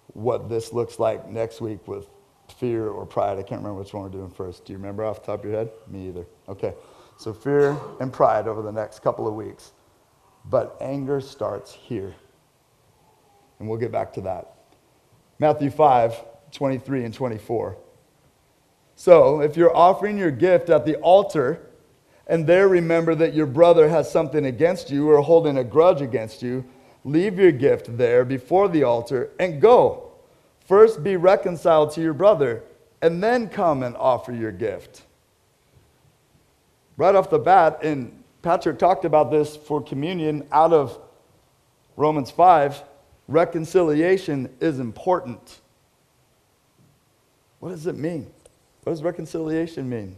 what 0.09 0.49
this 0.49 0.73
looks 0.73 0.99
like 0.99 1.29
next 1.29 1.61
week 1.61 1.87
with 1.87 2.09
fear 2.57 2.89
or 2.89 3.07
pride. 3.07 3.39
I 3.39 3.43
can't 3.43 3.61
remember 3.61 3.81
which 3.81 3.93
one 3.93 4.03
we're 4.03 4.09
doing 4.09 4.31
first. 4.31 4.65
Do 4.65 4.73
you 4.73 4.79
remember 4.79 5.05
off 5.05 5.21
the 5.21 5.27
top 5.27 5.41
of 5.41 5.51
your 5.51 5.59
head? 5.59 5.71
Me 5.87 6.09
either. 6.09 6.27
Okay. 6.49 6.75
So 7.19 7.33
fear 7.33 7.77
and 8.01 8.13
pride 8.13 8.47
over 8.47 8.63
the 8.63 8.73
next 8.73 9.01
couple 9.01 9.27
of 9.27 9.35
weeks. 9.35 9.73
But 10.45 10.77
anger 10.81 11.21
starts 11.21 11.73
here. 11.73 12.15
And 13.59 13.69
we'll 13.69 13.79
get 13.79 13.93
back 13.93 14.13
to 14.15 14.21
that. 14.23 14.55
Matthew 15.39 15.71
5, 15.71 16.25
23 16.53 17.05
and 17.05 17.15
24. 17.15 17.77
So, 18.99 19.43
if 19.43 19.57
you're 19.57 19.77
offering 19.77 20.19
your 20.19 20.33
gift 20.33 20.71
at 20.71 20.85
the 20.85 20.97
altar 20.97 21.61
and 22.27 22.45
there 22.49 22.67
remember 22.67 23.15
that 23.15 23.33
your 23.33 23.47
brother 23.47 23.89
has 23.89 24.11
something 24.11 24.45
against 24.45 24.91
you 24.91 25.09
or 25.09 25.23
holding 25.23 25.57
a 25.57 25.63
grudge 25.63 26.03
against 26.03 26.43
you, 26.43 26.65
leave 27.05 27.39
your 27.39 27.53
gift 27.53 27.97
there 27.97 28.25
before 28.25 28.69
the 28.69 28.83
altar 28.83 29.31
and 29.39 29.61
go. 29.61 30.11
First 30.67 31.05
be 31.05 31.15
reconciled 31.15 31.93
to 31.93 32.03
your 32.03 32.13
brother 32.13 32.65
and 33.01 33.23
then 33.23 33.49
come 33.49 33.85
and 33.85 33.97
offer 33.97 34.33
your 34.33 34.51
gift. 34.51 35.03
Right 36.97 37.15
off 37.15 37.31
the 37.31 37.39
bat, 37.39 37.79
and 37.85 38.25
Patrick 38.43 38.81
talked 38.81 39.05
about 39.05 39.31
this 39.31 39.55
for 39.57 39.81
communion 39.81 40.45
out 40.51 40.73
of 40.73 40.99
Romans 41.97 42.33
5 42.33 42.83
reconciliation 43.29 44.53
is 44.59 44.81
important. 44.81 45.61
What 47.61 47.71
does 47.71 47.87
it 47.87 47.97
mean? 47.97 48.33
What 48.89 48.95
does 48.95 49.03
reconciliation 49.03 49.87
mean? 49.87 50.17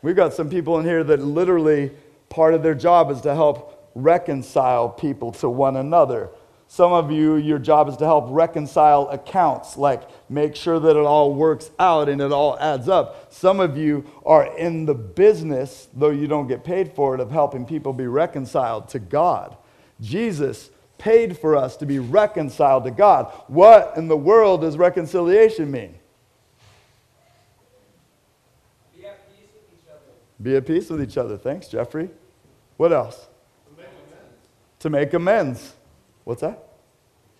We've 0.00 0.14
got 0.14 0.32
some 0.32 0.48
people 0.48 0.78
in 0.78 0.84
here 0.84 1.02
that 1.02 1.18
literally 1.18 1.90
part 2.28 2.54
of 2.54 2.62
their 2.62 2.76
job 2.76 3.10
is 3.10 3.20
to 3.22 3.34
help 3.34 3.90
reconcile 3.96 4.88
people 4.88 5.32
to 5.32 5.48
one 5.48 5.74
another. 5.74 6.30
Some 6.68 6.92
of 6.92 7.10
you, 7.10 7.34
your 7.34 7.58
job 7.58 7.88
is 7.88 7.96
to 7.96 8.04
help 8.04 8.26
reconcile 8.28 9.08
accounts, 9.08 9.76
like 9.76 10.02
make 10.30 10.54
sure 10.54 10.78
that 10.78 10.90
it 10.90 11.04
all 11.04 11.34
works 11.34 11.72
out 11.80 12.08
and 12.08 12.20
it 12.20 12.30
all 12.30 12.56
adds 12.60 12.88
up. 12.88 13.32
Some 13.32 13.58
of 13.58 13.76
you 13.76 14.04
are 14.24 14.56
in 14.56 14.86
the 14.86 14.94
business, 14.94 15.88
though 15.92 16.10
you 16.10 16.28
don't 16.28 16.46
get 16.46 16.62
paid 16.62 16.92
for 16.92 17.16
it, 17.16 17.20
of 17.20 17.32
helping 17.32 17.66
people 17.66 17.92
be 17.92 18.06
reconciled 18.06 18.88
to 18.90 19.00
God. 19.00 19.56
Jesus 20.00 20.70
paid 20.96 21.36
for 21.36 21.56
us 21.56 21.76
to 21.78 21.86
be 21.86 21.98
reconciled 21.98 22.84
to 22.84 22.92
God. 22.92 23.32
What 23.48 23.94
in 23.96 24.06
the 24.06 24.16
world 24.16 24.60
does 24.60 24.76
reconciliation 24.76 25.72
mean? 25.72 25.96
Be 28.98 29.06
at 29.06 29.30
peace 29.30 29.46
with 29.54 29.62
each 29.72 29.88
other. 29.88 30.10
Be 30.40 30.56
at 30.56 30.66
peace 30.66 30.88
with 30.88 31.02
each 31.02 31.16
other. 31.16 31.36
Thanks, 31.36 31.68
Jeffrey. 31.68 32.10
What 32.76 32.92
else? 32.92 33.28
To 34.80 34.90
make 34.90 35.12
amends. 35.12 35.74
What's 36.24 36.42
that? 36.42 36.68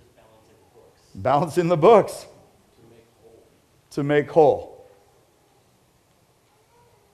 Just 0.01 0.15
balancing 0.17 0.49
the 0.59 0.77
books. 0.77 1.15
Balancing 1.15 1.69
the 1.69 1.77
books. 1.77 2.27
To 2.83 2.83
make 2.91 3.11
whole. 3.21 3.47
To 3.91 4.03
make 4.03 4.31
whole. 4.31 4.79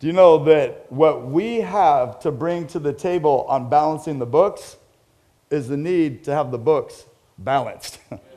Do 0.00 0.06
you 0.06 0.12
know 0.12 0.44
that 0.44 0.90
what 0.90 1.26
we 1.26 1.56
have 1.56 2.20
to 2.20 2.30
bring 2.30 2.66
to 2.68 2.78
the 2.78 2.92
table 2.92 3.44
on 3.48 3.68
balancing 3.68 4.18
the 4.18 4.26
books 4.26 4.76
is 5.50 5.68
the 5.68 5.76
need 5.76 6.24
to 6.24 6.34
have 6.34 6.50
the 6.50 6.58
books 6.58 7.06
balanced? 7.38 7.98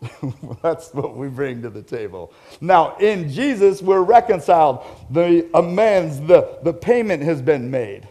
That's 0.62 0.92
what 0.94 1.16
we 1.16 1.28
bring 1.28 1.62
to 1.62 1.70
the 1.70 1.82
table. 1.82 2.32
Now, 2.60 2.96
in 2.96 3.30
Jesus, 3.30 3.82
we're 3.82 4.02
reconciled. 4.02 4.84
The 5.10 5.48
amends, 5.54 6.20
the, 6.20 6.58
the 6.62 6.72
payment 6.72 7.22
has 7.22 7.42
been 7.42 7.70
made. 7.70 8.08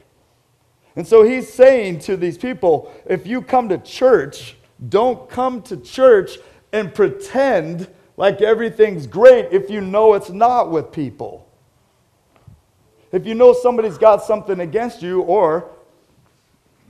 And 0.95 1.07
so 1.07 1.23
he's 1.23 1.51
saying 1.51 1.99
to 1.99 2.17
these 2.17 2.37
people 2.37 2.93
if 3.05 3.25
you 3.25 3.41
come 3.41 3.69
to 3.69 3.77
church, 3.77 4.55
don't 4.89 5.29
come 5.29 5.61
to 5.63 5.77
church 5.77 6.37
and 6.71 6.93
pretend 6.93 7.87
like 8.17 8.41
everything's 8.41 9.07
great 9.07 9.47
if 9.51 9.69
you 9.69 9.81
know 9.81 10.13
it's 10.13 10.29
not 10.29 10.69
with 10.71 10.91
people. 10.91 11.47
If 13.11 13.25
you 13.25 13.33
know 13.33 13.53
somebody's 13.53 13.97
got 13.97 14.23
something 14.23 14.59
against 14.59 15.01
you, 15.01 15.21
or 15.21 15.71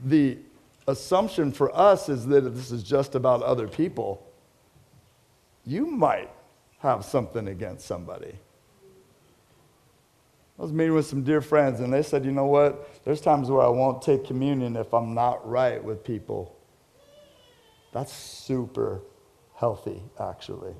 the 0.04 0.38
assumption 0.86 1.52
for 1.52 1.74
us 1.76 2.08
is 2.08 2.26
that 2.26 2.42
this 2.54 2.70
is 2.70 2.82
just 2.82 3.14
about 3.14 3.42
other 3.42 3.68
people, 3.68 4.26
you 5.64 5.86
might 5.86 6.30
have 6.78 7.04
something 7.04 7.48
against 7.48 7.86
somebody. 7.86 8.34
I 10.58 10.62
was 10.62 10.72
meeting 10.72 10.94
with 10.94 11.06
some 11.06 11.22
dear 11.22 11.40
friends, 11.40 11.80
and 11.80 11.92
they 11.92 12.02
said, 12.02 12.24
you 12.24 12.32
know 12.32 12.46
what? 12.46 13.02
There's 13.04 13.20
times 13.20 13.50
where 13.50 13.62
I 13.62 13.68
won't 13.68 14.02
take 14.02 14.26
communion 14.26 14.76
if 14.76 14.92
I'm 14.92 15.14
not 15.14 15.48
right 15.48 15.82
with 15.82 16.04
people. 16.04 16.54
That's 17.92 18.12
super 18.12 19.00
healthy, 19.54 20.02
actually. 20.18 20.74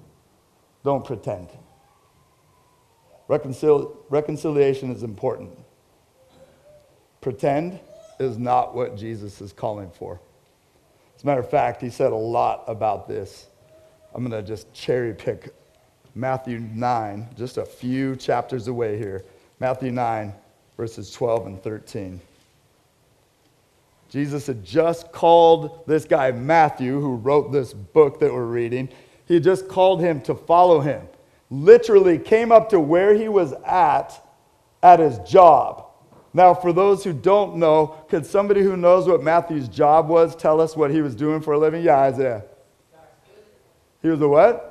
Don't 0.84 1.04
pretend. 1.04 1.48
Reconcil- 3.28 3.96
reconciliation 4.08 4.90
is 4.90 5.02
important. 5.02 5.56
Pretend 7.20 7.80
is 8.18 8.38
not 8.38 8.74
what 8.74 8.96
Jesus 8.96 9.40
is 9.40 9.52
calling 9.52 9.90
for. 9.90 10.20
As 11.16 11.22
a 11.22 11.26
matter 11.26 11.40
of 11.40 11.50
fact, 11.50 11.80
he 11.80 11.90
said 11.90 12.12
a 12.12 12.16
lot 12.16 12.64
about 12.66 13.08
this. 13.08 13.46
I'm 14.14 14.24
going 14.24 14.42
to 14.42 14.46
just 14.46 14.72
cherry 14.72 15.14
pick 15.14 15.54
Matthew 16.14 16.58
9, 16.58 17.28
just 17.36 17.56
a 17.56 17.64
few 17.64 18.16
chapters 18.16 18.68
away 18.68 18.98
here. 18.98 19.24
Matthew 19.60 19.92
9, 19.92 20.32
verses 20.76 21.12
12 21.12 21.46
and 21.46 21.62
13. 21.62 22.20
Jesus 24.08 24.48
had 24.48 24.64
just 24.64 25.12
called 25.12 25.86
this 25.86 26.04
guy 26.04 26.32
Matthew, 26.32 27.00
who 27.00 27.14
wrote 27.14 27.52
this 27.52 27.72
book 27.72 28.18
that 28.20 28.32
we're 28.32 28.44
reading, 28.44 28.88
he 29.26 29.38
just 29.38 29.68
called 29.68 30.00
him 30.00 30.20
to 30.22 30.34
follow 30.34 30.80
him. 30.80 31.06
Literally 31.48 32.18
came 32.18 32.50
up 32.50 32.68
to 32.70 32.80
where 32.80 33.14
he 33.14 33.28
was 33.28 33.52
at 33.64 34.20
at 34.82 34.98
his 34.98 35.18
job. 35.20 35.86
Now, 36.32 36.54
for 36.54 36.72
those 36.72 37.04
who 37.04 37.12
don't 37.12 37.56
know, 37.56 37.96
could 38.08 38.24
somebody 38.24 38.62
who 38.62 38.76
knows 38.76 39.06
what 39.06 39.22
Matthew's 39.22 39.68
job 39.68 40.08
was 40.08 40.34
tell 40.34 40.60
us 40.60 40.76
what 40.76 40.90
he 40.90 41.02
was 41.02 41.14
doing 41.14 41.40
for 41.40 41.54
a 41.54 41.58
living? 41.58 41.84
Yeah, 41.84 41.98
Isaiah. 41.98 42.44
He 44.02 44.08
was 44.08 44.20
a 44.20 44.28
what? 44.28 44.66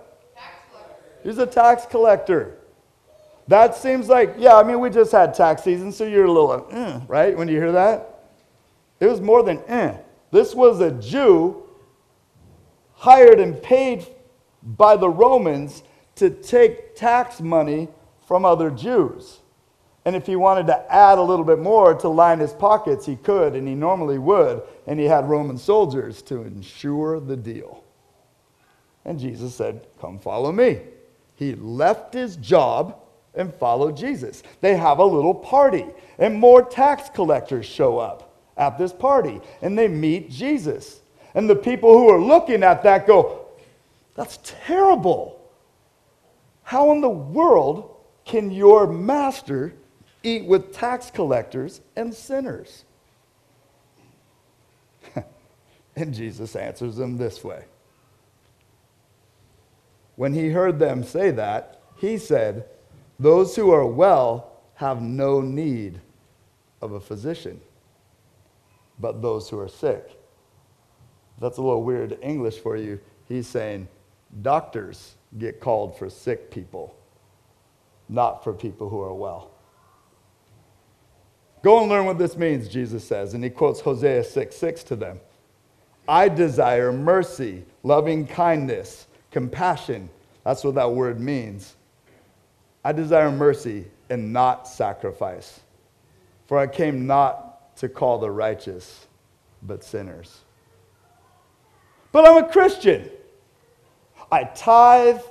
He 1.24 1.28
was 1.28 1.38
a 1.38 1.46
tax 1.46 1.86
collector. 1.86 2.58
That 3.48 3.76
seems 3.76 4.08
like, 4.08 4.36
yeah, 4.38 4.56
I 4.56 4.64
mean, 4.64 4.80
we 4.80 4.90
just 4.90 5.12
had 5.12 5.34
tax 5.34 5.64
season, 5.64 5.92
so 5.92 6.06
you're 6.06 6.26
a 6.26 6.32
little, 6.32 6.68
uh, 6.72 7.02
right, 7.08 7.36
when 7.36 7.48
you 7.48 7.58
hear 7.58 7.72
that? 7.72 8.26
It 9.00 9.08
was 9.08 9.22
more 9.22 9.44
than, 9.44 9.60
eh. 9.68 9.98
This 10.32 10.54
was 10.54 10.82
a 10.82 10.92
Jew 10.92 11.64
hired 12.94 13.40
and 13.40 13.62
paid 13.62 14.06
by 14.62 14.98
the 14.98 15.10
Romans 15.10 15.84
to 16.16 16.30
take 16.30 16.96
tax 16.96 17.40
money 17.40 17.88
from 18.28 18.46
other 18.46 18.70
Jews. 18.70 19.40
And 20.06 20.16
if 20.16 20.26
he 20.26 20.36
wanted 20.36 20.68
to 20.68 20.94
add 20.94 21.18
a 21.18 21.22
little 21.22 21.46
bit 21.46 21.60
more 21.60 21.94
to 21.94 22.10
line 22.10 22.40
his 22.40 22.54
pockets, 22.54 23.06
he 23.06 23.16
could, 23.16 23.56
and 23.56 23.68
he 23.68 23.76
normally 23.76 24.18
would. 24.18 24.62
And 24.86 25.00
he 25.00 25.06
had 25.06 25.30
Roman 25.30 25.58
soldiers 25.58 26.22
to 26.24 26.44
ensure 26.44 27.20
the 27.20 27.38
deal. 27.38 27.84
And 29.06 29.20
Jesus 29.20 29.56
said, 29.56 29.88
Come 30.00 30.20
follow 30.20 30.51
me. 30.51 30.82
He 31.36 31.56
left 31.56 32.13
his 32.13 32.36
job 32.36 32.98
and 33.34 33.53
followed 33.53 33.96
Jesus. 33.96 34.44
They 34.62 34.75
have 34.75 35.00
a 35.00 35.06
little 35.06 35.34
party, 35.34 35.86
and 36.18 36.36
more 36.36 36.62
tax 36.63 37.10
collectors 37.10 37.65
show 37.65 37.98
up 37.98 38.36
at 38.58 38.77
this 38.77 38.91
party, 38.91 39.39
and 39.62 39.77
they 39.77 39.88
meet 39.88 40.29
Jesus. 40.29 41.00
And 41.34 41.50
the 41.50 41.56
people 41.56 41.98
who 41.98 42.10
are 42.10 42.22
looking 42.22 42.63
at 42.63 42.84
that 42.84 43.08
go, 43.08 43.48
That's 44.15 44.39
terrible. 44.44 45.39
How 46.63 46.91
in 46.91 47.01
the 47.01 47.10
world 47.10 47.96
can 48.25 48.51
your 48.51 48.86
master 48.86 49.74
eat 50.22 50.46
with 50.46 50.74
tax 50.74 51.10
collectors 51.10 51.82
and 51.96 52.13
sinners? 52.13 52.84
and 55.96 56.13
Jesus 56.13 56.56
answers 56.56 56.98
them 56.98 57.18
this 57.18 57.44
way. 57.44 57.63
When 60.20 60.34
he 60.34 60.50
heard 60.50 60.80
them 60.80 61.06
say 61.06 61.32
that, 61.32 61.80
he 61.96 62.18
said, 62.18 62.66
Those 63.18 63.56
who 63.56 63.72
are 63.72 63.86
well 63.86 64.52
have 64.76 65.02
no 65.02 65.40
need 65.40 66.02
of 66.82 66.92
a 66.92 67.00
physician, 67.00 67.62
but 69.00 69.22
those 69.22 69.48
who 69.48 69.58
are 69.58 69.70
sick. 69.70 70.20
That's 71.40 71.58
a 71.58 71.62
little 71.62 71.84
weird 71.84 72.20
English 72.22 72.58
for 72.58 72.76
you. 72.76 73.00
He's 73.30 73.48
saying, 73.48 73.88
Doctors 74.42 75.16
get 75.38 75.62
called 75.62 75.98
for 75.98 76.10
sick 76.10 76.52
people, 76.52 76.98
not 78.10 78.44
for 78.44 78.52
people 78.52 78.90
who 78.90 79.02
are 79.02 79.14
well. 79.14 79.52
Go 81.64 81.80
and 81.80 81.88
learn 81.88 82.04
what 82.06 82.18
this 82.18 82.36
means, 82.36 82.68
Jesus 82.68 83.08
says. 83.08 83.36
And 83.36 83.42
he 83.42 83.50
quotes 83.50 83.80
Hosea 83.80 84.26
6 84.26 84.54
6 84.54 84.84
to 84.84 84.98
them. 84.98 85.22
I 86.10 86.28
desire 86.28 86.92
mercy, 86.92 87.64
loving 87.84 88.28
kindness, 88.28 89.08
compassion. 89.32 90.10
That's 90.44 90.64
what 90.64 90.76
that 90.76 90.92
word 90.92 91.20
means. 91.20 91.76
I 92.84 92.92
desire 92.92 93.32
mercy 93.32 93.86
and 94.10 94.34
not 94.34 94.68
sacrifice. 94.68 95.60
For 96.48 96.58
I 96.58 96.68
came 96.68 97.06
not 97.06 97.76
to 97.78 97.90
call 97.90 98.18
the 98.18 98.32
righteous, 98.32 99.08
but 99.62 99.84
sinners. 99.84 100.40
But 102.12 102.28
I'm 102.28 102.44
a 102.44 102.48
Christian. 102.48 103.10
I 104.32 104.44
tithe, 104.44 105.22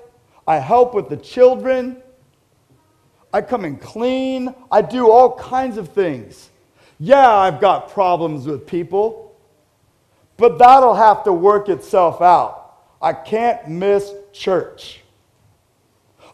I 0.46 0.58
help 0.58 0.94
with 0.94 1.08
the 1.08 1.16
children, 1.16 2.02
I 3.32 3.42
come 3.42 3.64
and 3.64 3.80
clean, 3.80 4.54
I 4.70 4.82
do 4.82 5.10
all 5.10 5.36
kinds 5.36 5.76
of 5.76 5.90
things. 5.90 6.50
Yeah, 6.98 7.30
I've 7.30 7.60
got 7.60 7.90
problems 7.90 8.46
with 8.46 8.66
people, 8.66 9.36
but 10.36 10.58
that'll 10.58 10.94
have 10.94 11.24
to 11.24 11.32
work 11.32 11.68
itself 11.68 12.20
out. 12.20 12.57
I 13.00 13.12
can't 13.12 13.68
miss 13.68 14.12
church. 14.32 15.00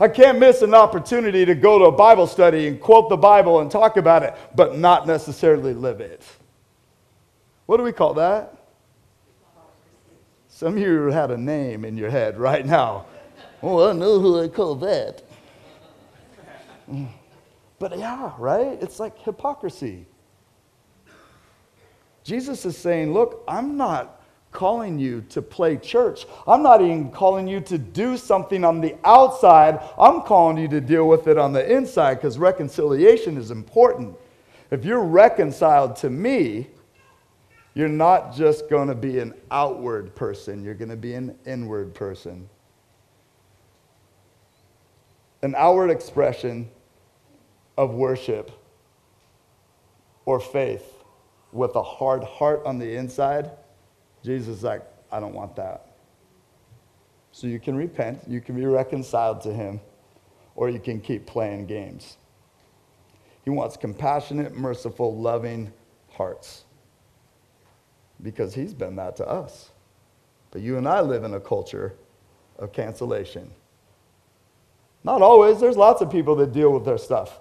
I 0.00 0.08
can't 0.08 0.38
miss 0.38 0.62
an 0.62 0.74
opportunity 0.74 1.44
to 1.44 1.54
go 1.54 1.78
to 1.78 1.84
a 1.84 1.92
Bible 1.92 2.26
study 2.26 2.66
and 2.66 2.80
quote 2.80 3.08
the 3.08 3.16
Bible 3.16 3.60
and 3.60 3.70
talk 3.70 3.96
about 3.96 4.22
it, 4.22 4.34
but 4.54 4.76
not 4.76 5.06
necessarily 5.06 5.72
live 5.72 6.00
it. 6.00 6.22
What 7.66 7.76
do 7.76 7.82
we 7.82 7.92
call 7.92 8.14
that? 8.14 8.56
Some 10.48 10.74
of 10.74 10.78
you 10.78 11.06
had 11.06 11.30
a 11.30 11.36
name 11.36 11.84
in 11.84 11.96
your 11.96 12.10
head 12.10 12.38
right 12.38 12.64
now. 12.64 13.06
Oh, 13.62 13.88
I 13.88 13.92
know 13.92 14.20
who 14.20 14.42
I 14.42 14.48
call 14.48 14.74
that. 14.76 15.22
But 17.78 17.98
yeah, 17.98 18.32
right? 18.38 18.78
It's 18.80 19.00
like 19.00 19.18
hypocrisy. 19.18 20.06
Jesus 22.22 22.64
is 22.64 22.76
saying, 22.76 23.12
Look, 23.12 23.42
I'm 23.46 23.76
not 23.76 24.23
calling 24.54 24.98
you 24.98 25.20
to 25.28 25.42
play 25.42 25.76
church. 25.76 26.24
I'm 26.46 26.62
not 26.62 26.80
even 26.80 27.10
calling 27.10 27.46
you 27.46 27.60
to 27.62 27.76
do 27.76 28.16
something 28.16 28.64
on 28.64 28.80
the 28.80 28.96
outside. 29.04 29.80
I'm 29.98 30.22
calling 30.22 30.56
you 30.56 30.68
to 30.68 30.80
deal 30.80 31.06
with 31.06 31.26
it 31.26 31.36
on 31.36 31.52
the 31.52 31.70
inside 31.70 32.14
because 32.14 32.38
reconciliation 32.38 33.36
is 33.36 33.50
important. 33.50 34.16
If 34.70 34.84
you're 34.84 35.04
reconciled 35.04 35.96
to 35.96 36.08
me, 36.08 36.68
you're 37.74 37.88
not 37.88 38.34
just 38.34 38.70
going 38.70 38.88
to 38.88 38.94
be 38.94 39.18
an 39.18 39.34
outward 39.50 40.14
person, 40.14 40.62
you're 40.62 40.74
going 40.74 40.90
to 40.90 40.96
be 40.96 41.14
an 41.14 41.36
inward 41.44 41.92
person. 41.92 42.48
An 45.42 45.54
outward 45.58 45.90
expression 45.90 46.70
of 47.76 47.92
worship 47.92 48.52
or 50.24 50.38
faith 50.38 51.02
with 51.50 51.74
a 51.74 51.82
hard 51.82 52.22
heart 52.22 52.62
on 52.64 52.78
the 52.78 52.96
inside, 52.96 53.50
Jesus 54.24 54.58
is 54.58 54.62
like, 54.62 54.82
I 55.12 55.20
don't 55.20 55.34
want 55.34 55.54
that. 55.56 55.92
So 57.32 57.46
you 57.46 57.60
can 57.60 57.76
repent, 57.76 58.20
you 58.26 58.40
can 58.40 58.56
be 58.56 58.64
reconciled 58.64 59.42
to 59.42 59.52
him, 59.52 59.80
or 60.54 60.70
you 60.70 60.78
can 60.78 61.00
keep 61.00 61.26
playing 61.26 61.66
games. 61.66 62.16
He 63.44 63.50
wants 63.50 63.76
compassionate, 63.76 64.56
merciful, 64.56 65.16
loving 65.16 65.72
hearts 66.10 66.64
because 68.22 68.54
he's 68.54 68.72
been 68.72 68.96
that 68.96 69.16
to 69.16 69.28
us. 69.28 69.70
But 70.50 70.62
you 70.62 70.78
and 70.78 70.88
I 70.88 71.00
live 71.00 71.24
in 71.24 71.34
a 71.34 71.40
culture 71.40 71.94
of 72.58 72.72
cancellation. 72.72 73.50
Not 75.02 75.20
always, 75.20 75.60
there's 75.60 75.76
lots 75.76 76.00
of 76.00 76.10
people 76.10 76.36
that 76.36 76.52
deal 76.52 76.72
with 76.72 76.84
their 76.84 76.96
stuff. 76.96 77.40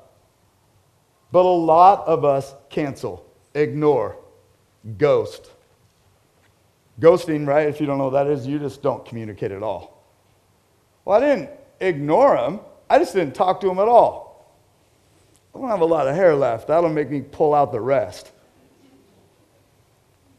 But 1.31 1.45
a 1.45 1.47
lot 1.47 2.05
of 2.05 2.25
us 2.25 2.53
cancel, 2.69 3.25
ignore, 3.55 4.17
ghost. 4.97 5.51
Ghosting, 6.99 7.47
right? 7.47 7.67
If 7.67 7.81
you 7.81 7.87
don't 7.87 7.97
know 7.97 8.09
what 8.09 8.25
that 8.25 8.27
is, 8.27 8.45
you 8.45 8.59
just 8.59 8.83
don't 8.83 9.05
communicate 9.05 9.51
at 9.51 9.63
all. 9.63 10.03
Well, 11.05 11.21
I 11.21 11.25
didn't 11.25 11.49
ignore 11.79 12.37
him, 12.37 12.59
I 12.89 12.99
just 12.99 13.13
didn't 13.13 13.33
talk 13.33 13.59
to 13.61 13.69
him 13.69 13.79
at 13.79 13.87
all. 13.87 14.33
I 15.53 15.59
don't 15.59 15.69
have 15.69 15.81
a 15.81 15.85
lot 15.85 16.07
of 16.07 16.15
hair 16.15 16.35
left. 16.35 16.67
That'll 16.67 16.89
make 16.89 17.09
me 17.09 17.21
pull 17.21 17.53
out 17.53 17.71
the 17.71 17.79
rest. 17.79 18.31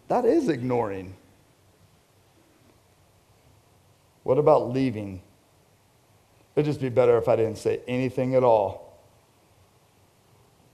That 0.09 0.25
is 0.25 0.49
ignoring. 0.49 1.15
What 4.23 4.39
about 4.39 4.71
leaving? 4.71 5.21
It'd 6.57 6.67
just 6.67 6.81
be 6.81 6.89
better 6.89 7.19
if 7.19 7.29
I 7.29 7.37
didn't 7.37 7.59
say 7.59 7.81
anything 7.87 8.35
at 8.35 8.45
all. 8.45 9.01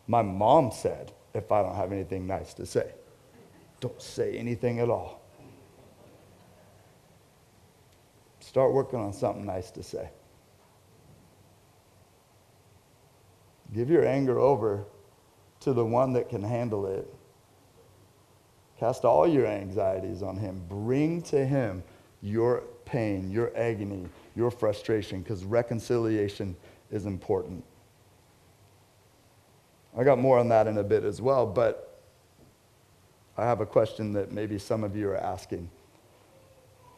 My 0.07 0.23
mom 0.23 0.73
said, 0.73 1.13
if 1.35 1.53
I 1.53 1.63
don't 1.63 1.75
have 1.77 1.93
anything 1.93 2.27
nice 2.27 2.55
to 2.55 2.67
say, 2.67 2.91
don't 3.81 4.01
say 4.01 4.37
anything 4.37 4.81
at 4.81 4.91
all. 4.91 5.20
Start 8.51 8.73
working 8.73 8.99
on 8.99 9.13
something 9.13 9.47
nice 9.47 9.71
to 9.71 9.81
say. 9.81 10.11
Give 13.73 13.89
your 13.89 14.05
anger 14.05 14.41
over 14.41 14.87
to 15.61 15.73
the 15.73 15.85
one 15.85 16.15
that 16.15 16.29
can 16.29 16.43
handle 16.43 16.85
it. 16.85 17.07
Cast 18.77 19.05
all 19.05 19.25
your 19.29 19.47
anxieties 19.47 20.21
on 20.21 20.37
him. 20.37 20.65
Bring 20.69 21.23
to 21.23 21.47
him 21.47 21.85
your 22.23 22.65
pain, 22.85 23.31
your 23.31 23.57
agony, 23.57 24.09
your 24.35 24.51
frustration, 24.51 25.23
because 25.23 25.45
reconciliation 25.45 26.57
is 26.91 27.07
important. 27.07 27.63
I 29.97 30.03
got 30.03 30.19
more 30.19 30.41
on 30.41 30.49
that 30.49 30.67
in 30.67 30.77
a 30.77 30.83
bit 30.83 31.05
as 31.05 31.23
well, 31.23 31.47
but 31.47 32.01
I 33.39 33.45
have 33.45 33.61
a 33.61 33.67
question 33.67 34.13
that 34.15 34.33
maybe 34.33 34.59
some 34.59 34.83
of 34.83 34.97
you 34.97 35.09
are 35.11 35.17
asking. 35.19 35.71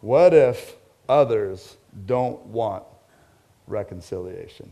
What 0.01 0.33
if 0.33 0.77
others 1.09 1.77
don't 2.07 2.41
want 2.47 2.85
reconciliation? 3.67 4.71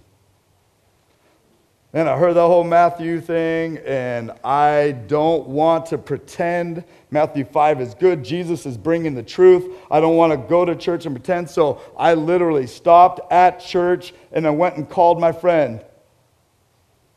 And 1.92 2.08
I 2.08 2.16
heard 2.16 2.34
the 2.34 2.46
whole 2.46 2.62
Matthew 2.62 3.20
thing, 3.20 3.78
and 3.78 4.30
I 4.44 4.92
don't 5.08 5.48
want 5.48 5.86
to 5.86 5.98
pretend 5.98 6.84
Matthew 7.10 7.44
5 7.44 7.80
is 7.80 7.94
good. 7.94 8.22
Jesus 8.22 8.64
is 8.64 8.78
bringing 8.78 9.14
the 9.16 9.24
truth. 9.24 9.74
I 9.90 9.98
don't 9.98 10.14
want 10.14 10.30
to 10.30 10.36
go 10.36 10.64
to 10.64 10.76
church 10.76 11.04
and 11.06 11.16
pretend. 11.16 11.50
So 11.50 11.80
I 11.98 12.14
literally 12.14 12.68
stopped 12.68 13.32
at 13.32 13.58
church 13.58 14.14
and 14.30 14.46
I 14.46 14.50
went 14.50 14.76
and 14.76 14.88
called 14.88 15.20
my 15.20 15.32
friend, 15.32 15.84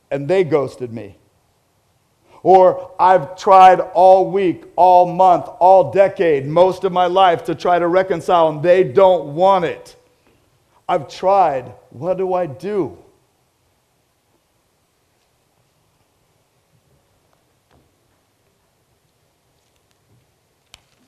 and 0.10 0.28
they 0.28 0.44
ghosted 0.44 0.92
me. 0.92 1.18
Or 2.44 2.92
I've 3.00 3.38
tried 3.38 3.80
all 3.80 4.30
week, 4.30 4.66
all 4.76 5.12
month, 5.12 5.48
all 5.60 5.92
decade, 5.92 6.46
most 6.46 6.84
of 6.84 6.92
my 6.92 7.06
life 7.06 7.46
to 7.46 7.56
try 7.56 7.80
to 7.80 7.88
reconcile, 7.88 8.50
and 8.50 8.62
they 8.62 8.84
don't 8.84 9.34
want 9.34 9.64
it. 9.64 9.96
I've 10.88 11.08
tried. 11.08 11.74
What 11.92 12.18
do 12.18 12.34
I 12.34 12.46
do? 12.46 12.98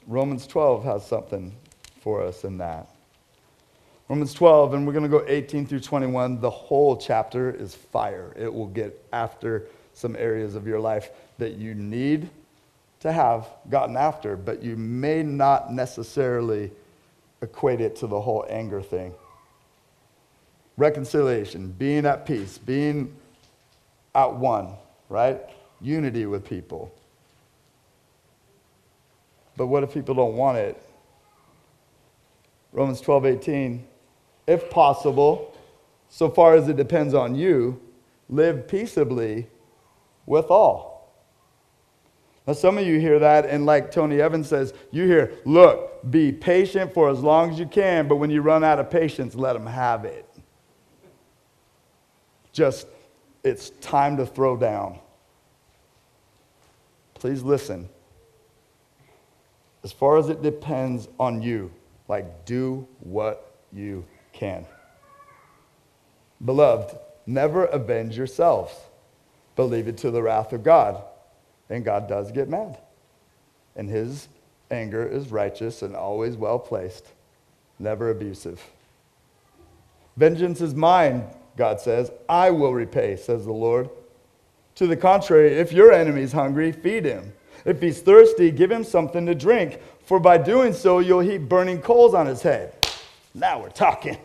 Romans 0.08 0.48
12 0.48 0.86
has 0.86 1.06
something 1.06 1.54
for 2.00 2.24
us 2.24 2.46
in 2.46 2.60
that. 2.60 2.88
Romans 4.08 4.34
12, 4.34 4.76
and 4.76 4.86
we're 4.86 4.94
going 4.94 5.04
to 5.04 5.10
go 5.10 5.26
18 5.28 5.66
through 5.66 5.80
21. 5.80 6.40
The 6.40 6.50
whole 6.50 6.96
chapter 6.96 7.52
is 7.52 7.74
fire. 7.74 8.32
It 8.38 8.54
will 8.54 8.68
get 8.68 9.04
after 9.12 9.68
some 9.96 10.16
areas 10.16 10.56
of 10.56 10.68
your 10.68 10.80
life 10.80 11.10
that 11.38 11.54
you 11.54 11.76
need 11.76 12.30
to 13.02 13.12
have 13.12 13.48
gotten 13.70 13.98
after, 13.98 14.36
but 14.36 14.64
you 14.64 14.76
may 14.76 15.24
not 15.24 15.72
necessarily 15.72 16.72
equate 17.42 17.82
it 17.82 17.96
to 17.98 18.08
the 18.08 18.20
whole 18.20 18.46
anger 18.50 18.82
thing. 18.82 19.14
reconciliation, 20.78 21.72
being 21.78 22.06
at 22.06 22.26
peace, 22.26 22.58
being 22.58 23.16
at 24.14 24.34
one, 24.34 24.74
right? 25.10 25.40
Unity 25.82 26.26
with 26.26 26.48
people. 26.48 26.94
But 29.58 29.68
what 29.68 29.84
if 29.84 29.94
people 29.94 30.16
don't 30.16 30.36
want 30.36 30.58
it? 30.58 30.82
Romans 32.74 33.00
12, 33.00 33.26
18. 33.26 33.88
If 34.48 34.70
possible, 34.70 35.56
so 36.10 36.30
far 36.30 36.56
as 36.56 36.68
it 36.68 36.76
depends 36.76 37.14
on 37.14 37.36
you, 37.36 37.80
live 38.30 38.68
peaceably 38.68 39.48
with 40.26 40.48
all. 40.48 40.95
Now, 42.48 42.54
some 42.54 42.78
of 42.78 42.86
you 42.86 43.00
hear 43.00 43.18
that, 43.20 43.46
and 43.48 43.66
like 43.66 43.92
Tony 43.92 44.22
Evans 44.22 44.48
says, 44.48 44.74
you 44.92 45.06
hear, 45.06 45.34
look, 45.46 46.00
be 46.12 46.32
patient 46.32 46.94
for 46.94 47.10
as 47.10 47.20
long 47.20 47.52
as 47.52 47.60
you 47.60 47.66
can, 47.66 48.08
but 48.08 48.18
when 48.18 48.30
you 48.30 48.42
run 48.42 48.64
out 48.64 48.80
of 48.80 48.92
patience, 48.92 49.34
let 49.34 49.54
them 49.54 49.66
have 49.66 50.06
it. 50.06 50.30
Just, 52.54 52.88
it's 53.44 53.72
time 53.82 54.18
to 54.18 54.26
throw 54.26 54.56
down. 54.56 55.00
Please 57.16 57.42
listen. 57.42 57.90
As 59.84 59.92
far 59.92 60.18
as 60.18 60.30
it 60.30 60.44
depends 60.44 61.08
on 61.20 61.42
you, 61.42 61.72
like, 62.08 62.46
do 62.46 62.88
what 63.00 63.56
you 63.74 64.06
can. 64.34 64.68
Beloved, 66.44 66.96
never 67.26 67.66
avenge 67.66 68.16
yourselves, 68.16 68.74
but 69.56 69.64
leave 69.64 69.88
it 69.88 69.98
to 69.98 70.12
the 70.12 70.22
wrath 70.22 70.54
of 70.54 70.64
God. 70.64 71.04
And 71.70 71.84
God 71.84 72.08
does 72.08 72.32
get 72.32 72.50
mad. 72.50 72.78
And 73.76 73.90
his 73.90 74.28
anger 74.72 75.06
is 75.06 75.32
righteous 75.32 75.82
and 75.82 75.96
always 75.96 76.36
well 76.36 76.60
placed, 76.60 77.08
never 77.80 78.10
abusive. 78.10 78.64
Vengeance 80.18 80.62
is 80.62 80.74
mine, 80.74 81.26
God 81.58 81.82
says. 81.82 82.12
I 82.30 82.52
will 82.52 82.74
repay, 82.74 83.16
says 83.18 83.46
the 83.46 83.52
Lord. 83.52 83.90
To 84.76 84.88
the 84.88 84.98
contrary, 84.98 85.54
if 85.54 85.72
your 85.72 85.92
enemy 85.92 86.22
is 86.22 86.32
hungry, 86.32 86.72
feed 86.72 87.06
him. 87.06 87.34
If 87.66 87.82
he's 87.82 88.02
thirsty, 88.02 88.52
give 88.52 88.72
him 88.72 88.84
something 88.84 89.26
to 89.26 89.36
drink, 89.36 89.80
for 90.06 90.20
by 90.20 90.38
doing 90.38 90.74
so, 90.74 91.00
you'll 91.00 91.22
heap 91.22 91.42
burning 91.42 91.82
coals 91.82 92.14
on 92.14 92.28
his 92.28 92.42
head. 92.42 92.74
Now 93.34 93.62
we're 93.62 93.70
talking. 93.70 94.18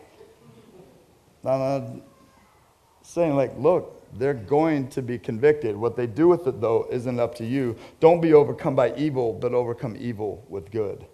I'm 1.43 2.03
saying, 3.01 3.35
like, 3.35 3.57
look, 3.57 4.00
they're 4.13 4.33
going 4.33 4.89
to 4.89 5.01
be 5.01 5.17
convicted. 5.17 5.75
What 5.75 5.95
they 5.95 6.07
do 6.07 6.27
with 6.27 6.47
it, 6.47 6.59
though, 6.61 6.87
isn't 6.91 7.19
up 7.19 7.35
to 7.35 7.45
you. 7.45 7.77
Don't 7.99 8.21
be 8.21 8.33
overcome 8.33 8.75
by 8.75 8.93
evil, 8.95 9.33
but 9.33 9.53
overcome 9.53 9.95
evil 9.99 10.45
with 10.49 10.71
good. 10.71 11.05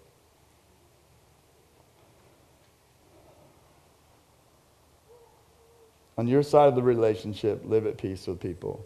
On 6.16 6.26
your 6.26 6.42
side 6.42 6.66
of 6.68 6.74
the 6.74 6.82
relationship, 6.82 7.62
live 7.64 7.86
at 7.86 7.96
peace 7.96 8.26
with 8.26 8.40
people. 8.40 8.84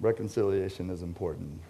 Reconciliation 0.00 0.90
is 0.90 1.02
important. 1.02 1.60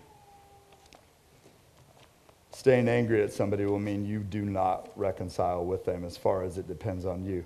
Staying 2.50 2.88
angry 2.88 3.22
at 3.22 3.32
somebody 3.32 3.64
will 3.64 3.78
mean 3.78 4.04
you 4.04 4.20
do 4.20 4.42
not 4.42 4.90
reconcile 4.96 5.64
with 5.64 5.84
them 5.84 6.04
as 6.04 6.16
far 6.16 6.42
as 6.42 6.58
it 6.58 6.66
depends 6.66 7.06
on 7.06 7.24
you. 7.24 7.44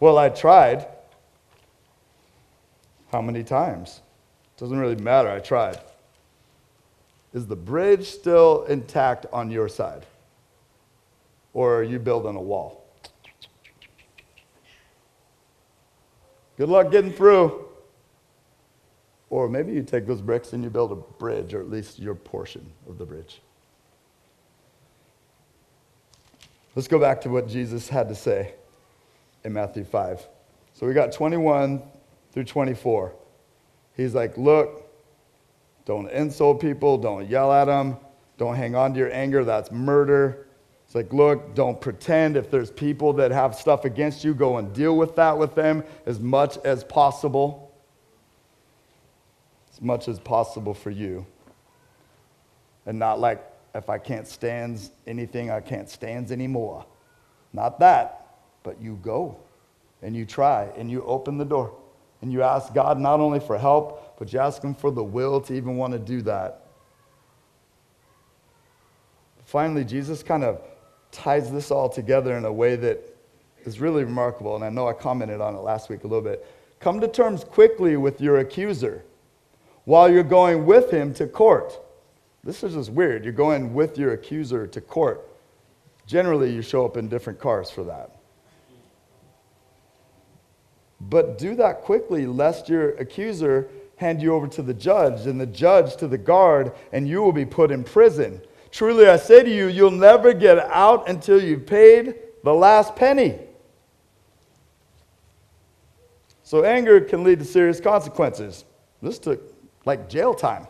Well, 0.00 0.18
I 0.18 0.28
tried. 0.28 0.86
How 3.12 3.22
many 3.22 3.44
times? 3.44 4.00
Doesn't 4.56 4.78
really 4.78 4.96
matter. 4.96 5.28
I 5.28 5.38
tried. 5.38 5.78
Is 7.32 7.46
the 7.46 7.56
bridge 7.56 8.06
still 8.06 8.64
intact 8.64 9.26
on 9.32 9.50
your 9.50 9.68
side? 9.68 10.06
Or 11.52 11.76
are 11.76 11.82
you 11.82 11.98
building 11.98 12.36
a 12.36 12.40
wall? 12.40 12.84
Good 16.56 16.68
luck 16.68 16.90
getting 16.90 17.12
through. 17.12 17.66
Or 19.28 19.48
maybe 19.48 19.72
you 19.72 19.82
take 19.82 20.06
those 20.06 20.22
bricks 20.22 20.52
and 20.52 20.64
you 20.64 20.70
build 20.70 20.92
a 20.92 20.96
bridge, 20.96 21.52
or 21.52 21.60
at 21.60 21.68
least 21.68 21.98
your 21.98 22.14
portion 22.14 22.72
of 22.88 22.96
the 22.96 23.04
bridge. 23.04 23.40
Let's 26.74 26.88
go 26.88 26.98
back 26.98 27.20
to 27.22 27.28
what 27.28 27.48
Jesus 27.48 27.88
had 27.88 28.08
to 28.08 28.14
say 28.14 28.54
in 29.44 29.52
Matthew 29.52 29.84
5. 29.84 30.26
So 30.74 30.86
we 30.86 30.94
got 30.94 31.12
21 31.12 31.82
through 32.36 32.44
24. 32.44 33.14
He's 33.96 34.14
like, 34.14 34.36
Look, 34.36 34.86
don't 35.86 36.10
insult 36.10 36.60
people, 36.60 36.98
don't 36.98 37.26
yell 37.30 37.50
at 37.50 37.64
them, 37.64 37.96
don't 38.36 38.56
hang 38.56 38.74
on 38.74 38.92
to 38.92 38.98
your 38.98 39.10
anger, 39.10 39.42
that's 39.42 39.72
murder. 39.72 40.46
It's 40.84 40.94
like, 40.94 41.12
look, 41.12 41.54
don't 41.54 41.80
pretend 41.80 42.36
if 42.36 42.50
there's 42.50 42.70
people 42.70 43.14
that 43.14 43.30
have 43.30 43.54
stuff 43.54 43.84
against 43.84 44.22
you, 44.22 44.34
go 44.34 44.58
and 44.58 44.72
deal 44.72 44.96
with 44.96 45.16
that 45.16 45.36
with 45.36 45.54
them 45.54 45.82
as 46.04 46.20
much 46.20 46.58
as 46.58 46.84
possible. 46.84 47.72
As 49.72 49.80
much 49.80 50.06
as 50.06 50.20
possible 50.20 50.74
for 50.74 50.90
you. 50.90 51.26
And 52.84 52.98
not 52.98 53.18
like, 53.18 53.42
if 53.74 53.88
I 53.88 53.98
can't 53.98 54.28
stand 54.28 54.90
anything, 55.06 55.50
I 55.50 55.60
can't 55.60 55.88
stand 55.88 56.30
anymore. 56.30 56.84
Not 57.52 57.80
that, 57.80 58.36
but 58.62 58.80
you 58.80 59.00
go 59.02 59.38
and 60.02 60.14
you 60.14 60.24
try 60.24 60.64
and 60.76 60.90
you 60.90 61.02
open 61.02 61.38
the 61.38 61.44
door 61.44 61.74
and 62.22 62.32
you 62.32 62.42
ask 62.42 62.72
God 62.74 62.98
not 62.98 63.20
only 63.20 63.40
for 63.40 63.58
help, 63.58 64.18
but 64.18 64.32
you 64.32 64.38
ask 64.38 64.62
Him 64.62 64.74
for 64.74 64.90
the 64.90 65.04
will 65.04 65.40
to 65.42 65.54
even 65.54 65.76
want 65.76 65.92
to 65.92 65.98
do 65.98 66.22
that. 66.22 66.66
Finally, 69.44 69.84
Jesus 69.84 70.22
kind 70.22 70.42
of 70.42 70.60
ties 71.12 71.50
this 71.50 71.70
all 71.70 71.88
together 71.88 72.36
in 72.36 72.44
a 72.44 72.52
way 72.52 72.76
that 72.76 73.16
is 73.64 73.80
really 73.80 74.04
remarkable, 74.04 74.54
and 74.56 74.64
I 74.64 74.68
know 74.70 74.88
I 74.88 74.92
commented 74.92 75.40
on 75.40 75.54
it 75.54 75.60
last 75.60 75.88
week 75.88 76.04
a 76.04 76.06
little 76.06 76.22
bit. 76.22 76.46
Come 76.80 77.00
to 77.00 77.08
terms 77.08 77.44
quickly 77.44 77.96
with 77.96 78.20
your 78.20 78.38
accuser 78.38 79.04
while 79.84 80.10
you're 80.10 80.22
going 80.22 80.66
with 80.66 80.90
him 80.90 81.14
to 81.14 81.26
court. 81.26 81.78
This 82.44 82.62
is 82.62 82.74
just 82.74 82.90
weird. 82.90 83.24
You're 83.24 83.32
going 83.32 83.72
with 83.72 83.98
your 83.98 84.12
accuser 84.12 84.66
to 84.66 84.80
court. 84.80 85.28
Generally, 86.06 86.52
you 86.52 86.62
show 86.62 86.84
up 86.84 86.96
in 86.96 87.08
different 87.08 87.40
cars 87.40 87.70
for 87.70 87.82
that. 87.84 88.15
But 91.00 91.38
do 91.38 91.54
that 91.56 91.82
quickly, 91.82 92.26
lest 92.26 92.68
your 92.68 92.90
accuser 92.96 93.68
hand 93.96 94.20
you 94.20 94.34
over 94.34 94.46
to 94.48 94.62
the 94.62 94.74
judge, 94.74 95.26
and 95.26 95.40
the 95.40 95.46
judge 95.46 95.96
to 95.96 96.06
the 96.06 96.18
guard, 96.18 96.72
and 96.92 97.08
you 97.08 97.22
will 97.22 97.32
be 97.32 97.46
put 97.46 97.70
in 97.70 97.82
prison. 97.82 98.40
Truly, 98.70 99.08
I 99.08 99.16
say 99.16 99.42
to 99.42 99.50
you, 99.50 99.68
you'll 99.68 99.90
never 99.90 100.32
get 100.32 100.58
out 100.58 101.08
until 101.08 101.42
you've 101.42 101.66
paid 101.66 102.14
the 102.44 102.52
last 102.52 102.94
penny. 102.94 103.38
So, 106.42 106.64
anger 106.64 107.00
can 107.00 107.24
lead 107.24 107.38
to 107.40 107.44
serious 107.44 107.80
consequences. 107.80 108.64
This 109.02 109.18
took 109.18 109.40
like 109.84 110.08
jail 110.08 110.34
time. 110.34 110.66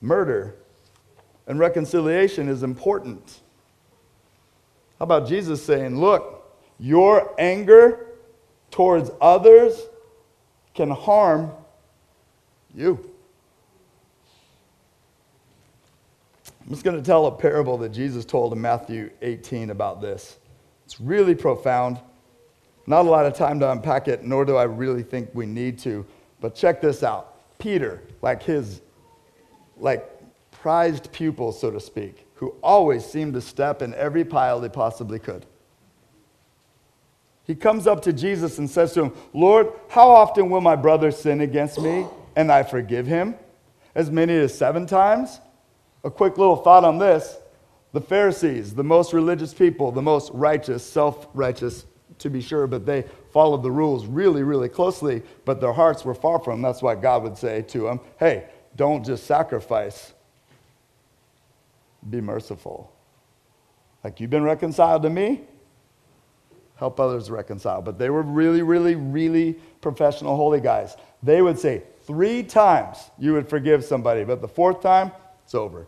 Murder 0.00 0.56
and 1.46 1.58
reconciliation 1.58 2.48
is 2.48 2.62
important. 2.62 3.40
How 4.98 5.04
about 5.04 5.26
Jesus 5.26 5.64
saying, 5.64 5.98
Look, 5.98 6.56
your 6.78 7.34
anger 7.38 8.11
towards 8.72 9.10
others 9.20 9.80
can 10.74 10.90
harm 10.90 11.52
you. 12.74 13.08
I'm 16.60 16.70
just 16.70 16.82
going 16.82 16.96
to 16.96 17.02
tell 17.02 17.26
a 17.26 17.32
parable 17.32 17.78
that 17.78 17.90
Jesus 17.90 18.24
told 18.24 18.52
in 18.52 18.60
Matthew 18.60 19.10
18 19.20 19.70
about 19.70 20.00
this. 20.00 20.38
It's 20.84 21.00
really 21.00 21.34
profound. 21.34 22.00
Not 22.86 23.06
a 23.06 23.10
lot 23.10 23.26
of 23.26 23.34
time 23.34 23.60
to 23.60 23.70
unpack 23.70 24.08
it, 24.08 24.24
nor 24.24 24.44
do 24.44 24.56
I 24.56 24.64
really 24.64 25.02
think 25.02 25.30
we 25.34 25.46
need 25.46 25.78
to. 25.80 26.04
But 26.40 26.54
check 26.54 26.80
this 26.80 27.02
out. 27.02 27.36
Peter, 27.58 28.02
like 28.22 28.42
his 28.42 28.80
like 29.76 30.08
prized 30.50 31.12
pupil, 31.12 31.52
so 31.52 31.70
to 31.70 31.80
speak, 31.80 32.26
who 32.34 32.54
always 32.62 33.04
seemed 33.04 33.34
to 33.34 33.40
step 33.40 33.82
in 33.82 33.94
every 33.94 34.24
pile 34.24 34.60
they 34.60 34.68
possibly 34.68 35.18
could. 35.18 35.46
He 37.44 37.54
comes 37.54 37.86
up 37.86 38.02
to 38.02 38.12
Jesus 38.12 38.58
and 38.58 38.70
says 38.70 38.92
to 38.94 39.04
him, 39.04 39.12
Lord, 39.32 39.72
how 39.88 40.08
often 40.08 40.48
will 40.48 40.60
my 40.60 40.76
brother 40.76 41.10
sin 41.10 41.40
against 41.40 41.80
me 41.80 42.06
and 42.36 42.52
I 42.52 42.62
forgive 42.62 43.06
him? 43.06 43.34
As 43.94 44.10
many 44.10 44.34
as 44.34 44.56
seven 44.56 44.86
times? 44.86 45.40
A 46.04 46.10
quick 46.10 46.38
little 46.38 46.56
thought 46.56 46.84
on 46.84 46.98
this. 46.98 47.36
The 47.92 48.00
Pharisees, 48.00 48.74
the 48.74 48.84
most 48.84 49.12
religious 49.12 49.52
people, 49.52 49.92
the 49.92 50.02
most 50.02 50.30
righteous, 50.32 50.84
self 50.84 51.28
righteous 51.34 51.84
to 52.18 52.30
be 52.30 52.40
sure, 52.40 52.66
but 52.66 52.86
they 52.86 53.04
followed 53.32 53.62
the 53.62 53.70
rules 53.70 54.06
really, 54.06 54.42
really 54.42 54.68
closely, 54.68 55.22
but 55.44 55.60
their 55.60 55.72
hearts 55.72 56.04
were 56.04 56.14
far 56.14 56.38
from 56.38 56.54
them. 56.54 56.62
That's 56.62 56.82
why 56.82 56.94
God 56.94 57.22
would 57.24 57.36
say 57.36 57.62
to 57.62 57.80
them, 57.82 58.00
Hey, 58.18 58.48
don't 58.76 59.04
just 59.04 59.26
sacrifice, 59.26 60.14
be 62.08 62.20
merciful. 62.20 62.92
Like 64.02 64.20
you've 64.20 64.30
been 64.30 64.42
reconciled 64.42 65.02
to 65.02 65.10
me, 65.10 65.42
help 66.76 66.98
others 66.98 67.30
reconcile. 67.30 67.82
But 67.82 67.98
they 67.98 68.10
were 68.10 68.22
really, 68.22 68.62
really, 68.62 68.94
really 68.94 69.54
professional 69.80 70.36
holy 70.36 70.60
guys. 70.60 70.96
They 71.22 71.42
would 71.42 71.58
say, 71.58 71.82
Three 72.04 72.42
times 72.42 72.98
you 73.16 73.32
would 73.34 73.48
forgive 73.48 73.84
somebody, 73.84 74.24
but 74.24 74.40
the 74.40 74.48
fourth 74.48 74.82
time, 74.82 75.12
it's 75.44 75.54
over. 75.54 75.86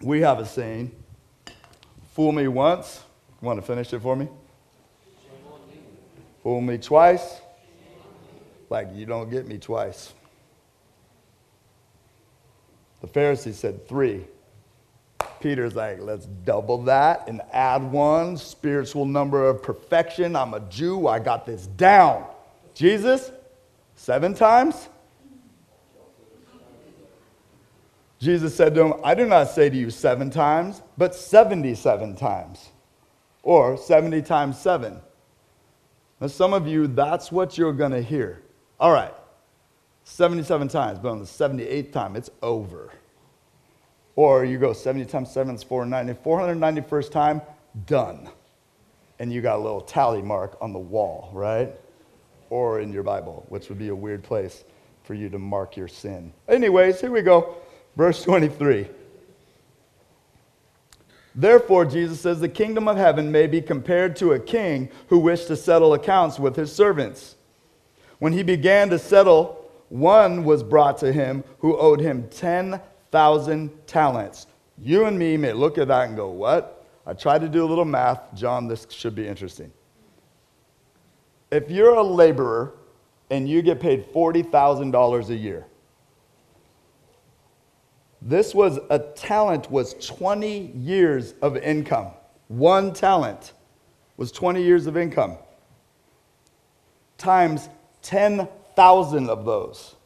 We 0.00 0.20
have 0.20 0.38
a 0.38 0.46
saying 0.46 0.92
fool 2.12 2.30
me 2.30 2.46
once, 2.46 3.02
Want 3.40 3.58
to 3.58 3.66
finish 3.66 3.92
it 3.92 4.00
for 4.00 4.14
me? 4.14 4.28
Fool 6.42 6.60
me 6.60 6.78
twice? 6.78 7.40
Like 8.68 8.88
you 8.94 9.06
don't 9.06 9.30
get 9.30 9.46
me 9.48 9.58
twice. 9.58 10.12
The 13.00 13.08
Pharisee 13.08 13.54
said 13.54 13.88
three. 13.88 14.26
Peter's 15.40 15.74
like, 15.74 16.00
let's 16.00 16.26
double 16.26 16.82
that 16.84 17.28
and 17.28 17.40
add 17.52 17.82
one 17.82 18.36
spiritual 18.36 19.06
number 19.06 19.48
of 19.48 19.62
perfection. 19.62 20.36
I'm 20.36 20.54
a 20.54 20.60
Jew. 20.60 21.08
I 21.08 21.18
got 21.18 21.46
this 21.46 21.66
down. 21.66 22.26
Jesus, 22.74 23.32
seven 23.94 24.34
times? 24.34 24.88
Jesus 28.20 28.54
said 28.54 28.74
to 28.74 28.84
him, 28.84 28.94
I 29.02 29.14
do 29.14 29.26
not 29.26 29.48
say 29.48 29.70
to 29.70 29.76
you 29.76 29.88
seven 29.90 30.28
times, 30.28 30.82
but 30.98 31.14
77 31.14 32.16
times, 32.16 32.68
or 33.42 33.78
70 33.78 34.20
times 34.22 34.58
seven. 34.58 35.00
Now, 36.20 36.26
some 36.26 36.52
of 36.52 36.68
you, 36.68 36.86
that's 36.86 37.32
what 37.32 37.56
you're 37.56 37.72
going 37.72 37.92
to 37.92 38.02
hear. 38.02 38.42
All 38.78 38.92
right, 38.92 39.14
77 40.04 40.68
times, 40.68 40.98
but 40.98 41.08
on 41.08 41.18
the 41.18 41.24
78th 41.24 41.92
time, 41.92 42.14
it's 42.14 42.30
over. 42.42 42.92
Or 44.20 44.44
you 44.44 44.58
go 44.58 44.74
70 44.74 45.06
times 45.06 45.32
7 45.32 45.54
is 45.54 45.62
490. 45.62 46.20
491st 46.22 47.10
time, 47.10 47.40
done. 47.86 48.28
And 49.18 49.32
you 49.32 49.40
got 49.40 49.56
a 49.56 49.62
little 49.62 49.80
tally 49.80 50.20
mark 50.20 50.58
on 50.60 50.74
the 50.74 50.78
wall, 50.78 51.30
right? 51.32 51.74
Or 52.50 52.80
in 52.80 52.92
your 52.92 53.02
Bible, 53.02 53.46
which 53.48 53.70
would 53.70 53.78
be 53.78 53.88
a 53.88 53.94
weird 53.94 54.22
place 54.22 54.64
for 55.04 55.14
you 55.14 55.30
to 55.30 55.38
mark 55.38 55.74
your 55.74 55.88
sin. 55.88 56.34
Anyways, 56.48 57.00
here 57.00 57.10
we 57.10 57.22
go. 57.22 57.56
Verse 57.96 58.22
23. 58.22 58.88
Therefore, 61.34 61.86
Jesus 61.86 62.20
says, 62.20 62.40
the 62.40 62.48
kingdom 62.50 62.88
of 62.88 62.98
heaven 62.98 63.32
may 63.32 63.46
be 63.46 63.62
compared 63.62 64.16
to 64.16 64.32
a 64.32 64.38
king 64.38 64.90
who 65.08 65.18
wished 65.18 65.46
to 65.46 65.56
settle 65.56 65.94
accounts 65.94 66.38
with 66.38 66.56
his 66.56 66.70
servants. 66.70 67.36
When 68.18 68.34
he 68.34 68.42
began 68.42 68.90
to 68.90 68.98
settle, 68.98 69.70
one 69.88 70.44
was 70.44 70.62
brought 70.62 70.98
to 70.98 71.10
him 71.10 71.42
who 71.60 71.78
owed 71.78 72.00
him 72.00 72.28
10,000 73.10 73.86
talents. 73.86 74.46
You 74.78 75.06
and 75.06 75.18
me 75.18 75.36
may 75.36 75.52
look 75.52 75.78
at 75.78 75.88
that 75.88 76.08
and 76.08 76.16
go, 76.16 76.28
What? 76.28 76.86
I 77.06 77.12
tried 77.12 77.40
to 77.40 77.48
do 77.48 77.64
a 77.64 77.68
little 77.68 77.84
math. 77.84 78.20
John, 78.34 78.68
this 78.68 78.86
should 78.90 79.14
be 79.14 79.26
interesting. 79.26 79.72
If 81.50 81.70
you're 81.70 81.94
a 81.94 82.02
laborer 82.02 82.74
and 83.30 83.48
you 83.48 83.62
get 83.62 83.80
paid 83.80 84.12
$40,000 84.12 85.28
a 85.28 85.34
year, 85.34 85.66
this 88.22 88.54
was 88.54 88.78
a 88.90 88.98
talent 88.98 89.70
was 89.70 89.94
20 89.94 90.72
years 90.76 91.34
of 91.42 91.56
income. 91.56 92.08
One 92.48 92.92
talent 92.92 93.54
was 94.16 94.30
20 94.30 94.62
years 94.62 94.86
of 94.86 94.96
income. 94.96 95.38
Times 97.16 97.68
10,000 98.02 99.30
of 99.30 99.44
those. 99.44 99.96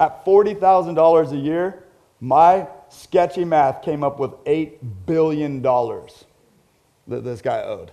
At 0.00 0.24
$40,000 0.24 1.32
a 1.32 1.36
year, 1.36 1.84
my 2.22 2.68
sketchy 2.88 3.44
math 3.44 3.82
came 3.82 4.04
up 4.04 4.20
with 4.20 4.30
$8 4.44 4.78
billion 5.06 5.60
that 5.60 7.24
this 7.24 7.42
guy 7.42 7.62
owed. 7.62 7.90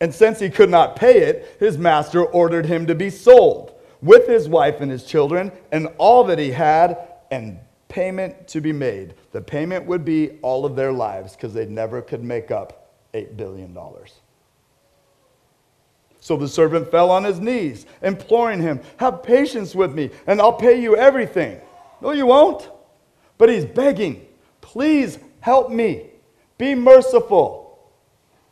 And 0.00 0.14
since 0.14 0.38
he 0.38 0.48
could 0.48 0.70
not 0.70 0.94
pay 0.94 1.18
it, 1.18 1.56
his 1.58 1.76
master 1.76 2.24
ordered 2.24 2.66
him 2.66 2.86
to 2.86 2.94
be 2.94 3.10
sold 3.10 3.72
with 4.00 4.28
his 4.28 4.48
wife 4.48 4.80
and 4.80 4.92
his 4.92 5.02
children 5.02 5.50
and 5.72 5.88
all 5.98 6.22
that 6.22 6.38
he 6.38 6.52
had 6.52 6.98
and 7.32 7.58
payment 7.88 8.46
to 8.46 8.60
be 8.60 8.72
made. 8.72 9.14
The 9.32 9.40
payment 9.40 9.84
would 9.86 10.04
be 10.04 10.38
all 10.40 10.64
of 10.64 10.76
their 10.76 10.92
lives 10.92 11.34
because 11.34 11.52
they 11.52 11.66
never 11.66 12.00
could 12.00 12.22
make 12.22 12.52
up 12.52 12.92
$8 13.12 13.36
billion. 13.36 13.76
So 16.20 16.36
the 16.36 16.46
servant 16.46 16.92
fell 16.92 17.10
on 17.10 17.24
his 17.24 17.40
knees, 17.40 17.86
imploring 18.02 18.60
him, 18.60 18.82
Have 18.98 19.24
patience 19.24 19.74
with 19.74 19.94
me, 19.94 20.10
and 20.28 20.40
I'll 20.40 20.52
pay 20.52 20.80
you 20.80 20.94
everything. 20.94 21.60
No, 22.00 22.12
you 22.12 22.26
won't. 22.26 22.68
But 23.36 23.48
he's 23.48 23.64
begging, 23.64 24.28
Please 24.68 25.18
help 25.40 25.70
me. 25.70 26.10
Be 26.58 26.74
merciful. 26.74 27.78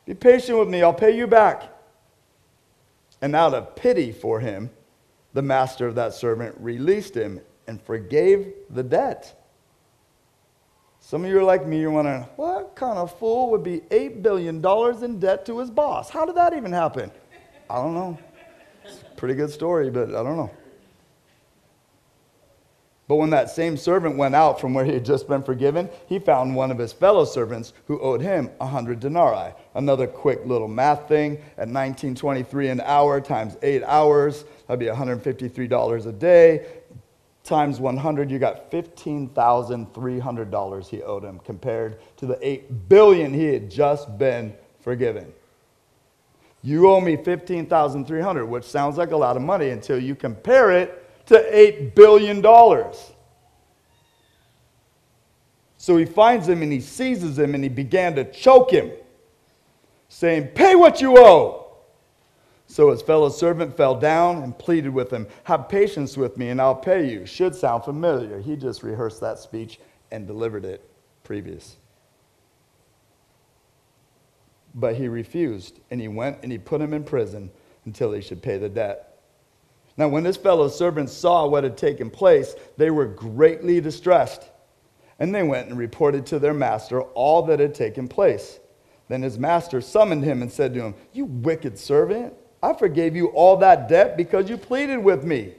Be 0.07 0.15
patient 0.15 0.59
with 0.59 0.69
me. 0.69 0.83
I'll 0.83 0.95
pay 0.95 1.15
you 1.15 1.27
back. 1.27 1.71
And 3.21 3.37
out 3.37 3.53
of 3.53 3.77
pity 3.77 4.13
for 4.13 4.41
him, 4.41 4.71
the 5.35 5.43
master 5.43 5.87
of 5.87 5.95
that 5.97 6.15
servant 6.15 6.57
released 6.59 7.15
him 7.15 7.41
and 7.67 7.83
forgave 7.83 8.51
the 8.71 8.83
debt. 8.83 9.39
Some 11.01 11.23
of 11.25 11.31
you 11.31 11.39
are 11.39 11.45
like 11.45 11.67
me, 11.67 11.81
you're 11.81 11.91
wondering, 11.91 12.23
what 12.37 12.75
kind 12.75 12.99
of 12.99 13.17
fool 13.19 13.51
would 13.51 13.63
be 13.63 13.81
$8 13.91 14.23
billion 14.23 14.65
in 15.05 15.21
debt 15.21 15.45
to 15.47 15.59
his 15.59 15.71
boss? 15.71 16.09
How 16.09 16.25
did 16.25 16.37
that 16.37 16.55
even 16.55 16.73
happen? 16.73 17.11
I 17.69 17.75
don't 17.77 17.93
know. 17.93 18.19
It's 18.87 19.03
a 19.03 19.17
pretty 19.17 19.35
good 19.35 19.51
story, 19.51 19.91
but 19.91 20.09
I 20.09 20.23
don't 20.23 20.39
know. 20.39 20.51
But 23.09 23.17
when 23.17 23.31
that 23.31 23.51
same 23.51 23.77
servant 23.77 24.17
went 24.17 24.35
out 24.35 24.61
from 24.61 24.75
where 24.75 24.85
he 24.85 24.93
had 24.93 25.05
just 25.05 25.29
been 25.29 25.43
forgiven, 25.43 25.89
he 26.07 26.19
found 26.19 26.57
one 26.57 26.73
of 26.73 26.79
his 26.79 26.93
fellow 26.93 27.25
servants 27.25 27.73
who 27.87 28.01
owed 28.01 28.21
him 28.21 28.51
a 28.61 28.67
hundred 28.67 28.99
denarii. 28.99 29.53
Another 29.75 30.09
quick 30.09 30.45
little 30.45 30.67
math 30.67 31.07
thing 31.07 31.35
at 31.57 31.69
1923 31.69 32.69
an 32.69 32.81
hour 32.81 33.21
times 33.21 33.57
eight 33.63 33.85
hours, 33.85 34.45
that'd 34.67 34.81
be 34.81 34.87
$153 34.87 36.07
a 36.07 36.13
day 36.13 36.67
times 37.47 37.81
100, 37.81 38.31
you 38.31 38.39
got 38.39 38.71
$15,300 38.71 40.89
he 40.89 41.03
owed 41.03 41.23
him 41.23 41.39
compared 41.45 41.99
to 42.17 42.25
the 42.27 42.39
8 42.47 42.89
billion 42.89 43.33
he 43.33 43.45
had 43.45 43.71
just 43.71 44.19
been 44.19 44.53
forgiven. 44.81 45.33
You 46.63 46.91
owe 46.91 47.01
me 47.01 47.17
15,300, 47.17 48.45
which 48.45 48.65
sounds 48.65 48.99
like 48.99 49.13
a 49.13 49.17
lot 49.17 49.37
of 49.37 49.43
money 49.43 49.71
until 49.71 50.01
you 50.01 50.17
compare 50.17 50.73
it 50.73 51.06
to 51.27 51.59
8 51.59 51.95
billion 51.95 52.41
dollars. 52.41 53.13
So 55.77 55.97
he 55.97 56.05
finds 56.05 56.49
him 56.49 56.63
and 56.63 56.73
he 56.73 56.81
seizes 56.81 57.39
him 57.39 57.55
and 57.55 57.63
he 57.63 57.71
began 57.71 58.17
to 58.17 58.25
choke 58.25 58.71
him, 58.71 58.91
saying, 60.09 60.49
"Pay 60.49 60.75
what 60.75 61.01
you 61.01 61.17
owe." 61.19 61.67
So 62.67 62.91
his 62.91 63.03
fellow 63.03 63.29
servant 63.29 63.77
fell 63.77 63.95
down 63.95 64.43
and 64.43 64.59
pleaded 64.59 64.91
with 64.91 65.13
him, 65.13 65.27
Have 65.45 65.69
patience 65.69 66.17
with 66.17 66.37
me 66.37 66.49
and 66.49 66.61
I'll 66.61 66.75
pay 66.75 67.09
you. 67.09 67.25
Should 67.25 67.55
sound 67.55 67.85
familiar. 67.85 68.41
He 68.41 68.57
just 68.57 68.83
rehearsed 68.83 69.21
that 69.21 69.39
speech 69.39 69.79
and 70.11 70.27
delivered 70.27 70.65
it 70.65 70.89
previous. 71.23 71.77
But 74.75 74.97
he 74.97 75.09
refused, 75.09 75.81
and 75.91 76.01
he 76.01 76.09
went 76.09 76.39
and 76.43 76.53
he 76.53 76.59
put 76.59 76.81
him 76.81 76.93
in 76.93 77.03
prison 77.03 77.51
until 77.87 78.13
he 78.13 78.21
should 78.21 78.43
pay 78.43 78.59
the 78.59 78.69
debt. 78.69 79.06
Now, 79.97 80.09
when 80.09 80.25
his 80.25 80.37
fellow 80.37 80.69
servants 80.69 81.13
saw 81.13 81.47
what 81.47 81.65
had 81.65 81.77
taken 81.77 82.11
place, 82.11 82.55
they 82.77 82.91
were 82.91 83.07
greatly 83.07 83.81
distressed. 83.81 84.51
And 85.19 85.35
they 85.35 85.43
went 85.43 85.69
and 85.69 85.79
reported 85.79 86.27
to 86.27 86.39
their 86.39 86.53
master 86.53 87.01
all 87.01 87.43
that 87.45 87.61
had 87.61 87.75
taken 87.75 88.07
place. 88.07 88.61
Then 89.09 89.23
his 89.23 89.39
master 89.39 89.81
summoned 89.81 90.25
him 90.25 90.43
and 90.43 90.53
said 90.53 90.75
to 90.75 90.83
him, 90.83 90.95
You 91.13 91.25
wicked 91.25 91.79
servant. 91.79 92.35
I 92.63 92.75
forgave 92.75 93.17
you 93.17 93.29
all 93.29 93.57
that 93.59 93.89
debt 93.89 94.17
because 94.17 94.51
you 94.51 94.57
pleaded 94.57 94.99
with 94.99 95.25
me. 95.25 95.55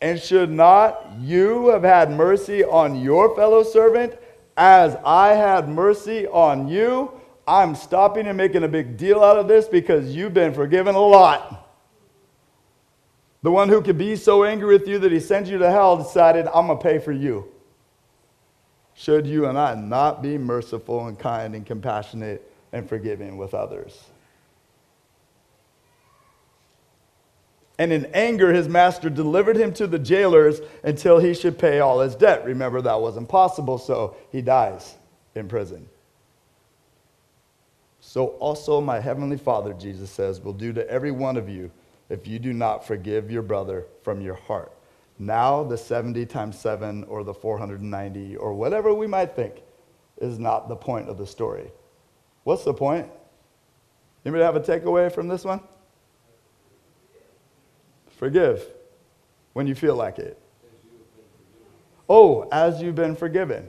And 0.00 0.20
should 0.20 0.50
not 0.50 1.12
you 1.20 1.68
have 1.68 1.82
had 1.82 2.10
mercy 2.10 2.64
on 2.64 3.00
your 3.00 3.34
fellow 3.34 3.62
servant 3.62 4.14
as 4.56 4.96
I 5.04 5.28
had 5.28 5.68
mercy 5.68 6.26
on 6.26 6.68
you? 6.68 7.12
I'm 7.46 7.74
stopping 7.74 8.26
and 8.26 8.36
making 8.36 8.64
a 8.64 8.68
big 8.68 8.96
deal 8.96 9.22
out 9.22 9.36
of 9.36 9.48
this 9.48 9.66
because 9.66 10.14
you've 10.14 10.34
been 10.34 10.54
forgiven 10.54 10.94
a 10.94 11.00
lot. 11.00 11.63
The 13.44 13.50
one 13.50 13.68
who 13.68 13.82
could 13.82 13.98
be 13.98 14.16
so 14.16 14.44
angry 14.44 14.72
with 14.72 14.88
you 14.88 14.98
that 15.00 15.12
he 15.12 15.20
sends 15.20 15.50
you 15.50 15.58
to 15.58 15.70
hell 15.70 15.98
decided, 15.98 16.46
I'm 16.46 16.66
going 16.66 16.78
to 16.78 16.82
pay 16.82 16.98
for 16.98 17.12
you. 17.12 17.46
Should 18.94 19.26
you 19.26 19.44
and 19.44 19.58
I 19.58 19.74
not 19.74 20.22
be 20.22 20.38
merciful 20.38 21.08
and 21.08 21.18
kind 21.18 21.54
and 21.54 21.66
compassionate 21.66 22.50
and 22.72 22.88
forgiving 22.88 23.36
with 23.36 23.52
others? 23.52 24.02
And 27.78 27.92
in 27.92 28.06
anger, 28.14 28.50
his 28.50 28.66
master 28.66 29.10
delivered 29.10 29.58
him 29.58 29.74
to 29.74 29.86
the 29.86 29.98
jailers 29.98 30.60
until 30.82 31.18
he 31.18 31.34
should 31.34 31.58
pay 31.58 31.80
all 31.80 32.00
his 32.00 32.14
debt. 32.14 32.46
Remember, 32.46 32.80
that 32.80 32.98
was 32.98 33.18
impossible, 33.18 33.76
so 33.76 34.16
he 34.32 34.40
dies 34.40 34.94
in 35.34 35.48
prison. 35.48 35.86
So 38.00 38.28
also 38.38 38.80
my 38.80 39.00
heavenly 39.00 39.36
Father, 39.36 39.74
Jesus 39.74 40.10
says, 40.10 40.40
will 40.40 40.54
do 40.54 40.72
to 40.72 40.88
every 40.88 41.10
one 41.10 41.36
of 41.36 41.50
you 41.50 41.70
if 42.08 42.26
you 42.26 42.38
do 42.38 42.52
not 42.52 42.86
forgive 42.86 43.30
your 43.30 43.42
brother 43.42 43.86
from 44.02 44.20
your 44.20 44.34
heart. 44.34 44.72
Now, 45.18 45.62
the 45.62 45.78
70 45.78 46.26
times 46.26 46.58
7 46.58 47.04
or 47.04 47.22
the 47.22 47.34
490 47.34 48.36
or 48.36 48.52
whatever 48.52 48.92
we 48.92 49.06
might 49.06 49.36
think 49.36 49.62
is 50.18 50.38
not 50.38 50.68
the 50.68 50.76
point 50.76 51.08
of 51.08 51.18
the 51.18 51.26
story. 51.26 51.70
What's 52.42 52.64
the 52.64 52.74
point? 52.74 53.08
Anybody 54.24 54.44
have 54.44 54.56
a 54.56 54.60
takeaway 54.60 55.12
from 55.12 55.28
this 55.28 55.44
one? 55.44 55.60
Forgive 58.16 58.64
when 59.52 59.66
you 59.66 59.74
feel 59.74 59.96
like 59.96 60.18
it. 60.18 60.38
Oh, 62.08 62.48
as 62.52 62.82
you've 62.82 62.94
been 62.94 63.16
forgiven. 63.16 63.68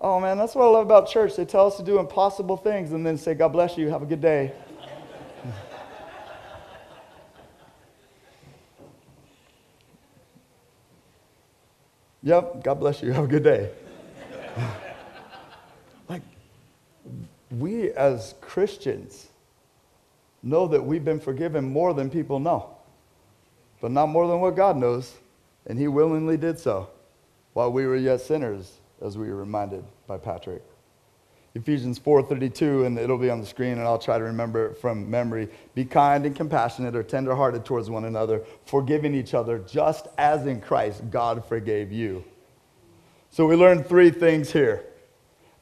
Oh 0.00 0.20
man, 0.20 0.36
that's 0.36 0.54
what 0.54 0.64
I 0.64 0.68
love 0.68 0.84
about 0.84 1.08
church. 1.08 1.36
They 1.36 1.44
tell 1.44 1.66
us 1.66 1.76
to 1.76 1.82
do 1.82 1.98
impossible 1.98 2.56
things 2.56 2.92
and 2.92 3.06
then 3.06 3.16
say, 3.16 3.34
God 3.34 3.48
bless 3.48 3.78
you, 3.78 3.88
have 3.88 4.02
a 4.02 4.06
good 4.06 4.20
day. 4.20 4.52
yep, 12.26 12.64
God 12.64 12.74
bless 12.80 13.02
you, 13.02 13.12
have 13.12 13.24
a 13.24 13.28
good 13.28 13.44
day. 13.44 13.70
like, 16.08 16.22
we 17.50 17.92
as 17.92 18.34
Christians 18.40 19.28
know 20.42 20.66
that 20.66 20.84
we've 20.84 21.04
been 21.04 21.20
forgiven 21.20 21.64
more 21.64 21.94
than 21.94 22.10
people 22.10 22.40
know, 22.40 22.76
but 23.80 23.92
not 23.92 24.06
more 24.06 24.26
than 24.26 24.40
what 24.40 24.56
God 24.56 24.76
knows, 24.76 25.14
and 25.66 25.78
He 25.78 25.86
willingly 25.88 26.36
did 26.36 26.58
so 26.58 26.90
while 27.52 27.70
we 27.72 27.86
were 27.86 27.96
yet 27.96 28.20
sinners, 28.20 28.72
as 29.00 29.16
we 29.16 29.28
were 29.28 29.36
reminded 29.36 29.84
by 30.06 30.18
Patrick. 30.18 30.62
Ephesians 31.56 31.98
4:32 31.98 32.84
and 32.84 32.98
it'll 32.98 33.16
be 33.16 33.30
on 33.30 33.40
the 33.40 33.46
screen 33.46 33.72
and 33.72 33.82
I'll 33.82 33.98
try 33.98 34.18
to 34.18 34.24
remember 34.24 34.66
it 34.66 34.78
from 34.78 35.08
memory. 35.10 35.48
Be 35.74 35.86
kind 35.86 36.26
and 36.26 36.36
compassionate 36.36 36.94
or 36.94 37.02
tenderhearted 37.02 37.64
towards 37.64 37.88
one 37.88 38.04
another, 38.04 38.42
forgiving 38.66 39.14
each 39.14 39.32
other 39.32 39.58
just 39.60 40.06
as 40.18 40.46
in 40.46 40.60
Christ 40.60 41.10
God 41.10 41.42
forgave 41.46 41.90
you. 41.90 42.24
So 43.30 43.46
we 43.46 43.56
learned 43.56 43.86
three 43.86 44.10
things 44.10 44.52
here. 44.52 44.84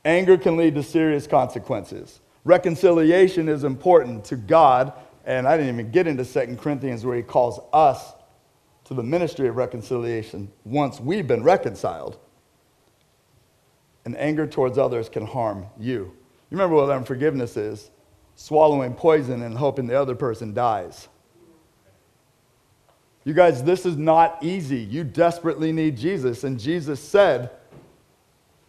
Anger 0.04 0.36
can 0.36 0.56
lead 0.56 0.74
to 0.74 0.82
serious 0.82 1.28
consequences. 1.28 2.20
Reconciliation 2.42 3.48
is 3.48 3.62
important 3.62 4.24
to 4.26 4.36
God, 4.36 4.92
and 5.24 5.46
I 5.46 5.56
didn't 5.56 5.74
even 5.74 5.90
get 5.92 6.08
into 6.08 6.24
2 6.24 6.56
Corinthians 6.56 7.06
where 7.06 7.16
he 7.16 7.22
calls 7.22 7.60
us 7.72 8.14
to 8.84 8.94
the 8.94 9.02
ministry 9.02 9.46
of 9.46 9.56
reconciliation 9.56 10.50
once 10.64 11.00
we've 11.00 11.26
been 11.26 11.44
reconciled. 11.44 12.18
And 14.04 14.16
anger 14.16 14.46
towards 14.46 14.76
others 14.76 15.08
can 15.08 15.26
harm 15.26 15.66
you. 15.78 15.94
You 16.50 16.58
remember 16.58 16.76
what 16.76 16.90
unforgiveness 16.90 17.56
is? 17.56 17.90
Swallowing 18.34 18.94
poison 18.94 19.42
and 19.42 19.56
hoping 19.56 19.86
the 19.86 19.98
other 19.98 20.14
person 20.14 20.52
dies. 20.52 21.08
You 23.24 23.32
guys, 23.32 23.64
this 23.64 23.86
is 23.86 23.96
not 23.96 24.42
easy. 24.42 24.80
You 24.80 25.04
desperately 25.04 25.72
need 25.72 25.96
Jesus. 25.96 26.44
And 26.44 26.60
Jesus 26.60 27.00
said, 27.00 27.50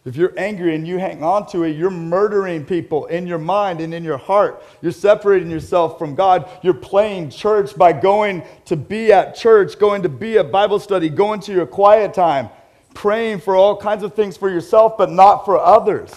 if 0.06 0.14
you're 0.14 0.32
angry 0.38 0.76
and 0.76 0.86
you 0.86 0.98
hang 0.98 1.24
on 1.24 1.48
to 1.48 1.64
it, 1.64 1.76
you're 1.76 1.90
murdering 1.90 2.64
people 2.64 3.06
in 3.06 3.26
your 3.26 3.40
mind 3.40 3.80
and 3.80 3.92
in 3.92 4.04
your 4.04 4.18
heart. 4.18 4.62
You're 4.80 4.92
separating 4.92 5.50
yourself 5.50 5.98
from 5.98 6.14
God. 6.14 6.48
You're 6.62 6.74
playing 6.74 7.30
church 7.30 7.76
by 7.76 7.92
going 7.92 8.44
to 8.66 8.76
be 8.76 9.12
at 9.12 9.34
church, 9.34 9.80
going 9.80 10.02
to 10.04 10.08
be 10.08 10.38
at 10.38 10.52
Bible 10.52 10.78
study, 10.78 11.08
going 11.08 11.40
to 11.40 11.52
your 11.52 11.66
quiet 11.66 12.14
time, 12.14 12.50
praying 12.96 13.38
for 13.40 13.54
all 13.54 13.76
kinds 13.76 14.02
of 14.02 14.14
things 14.14 14.36
for 14.36 14.50
yourself, 14.50 14.96
but 14.96 15.12
not 15.12 15.44
for 15.44 15.60
others. 15.60 16.10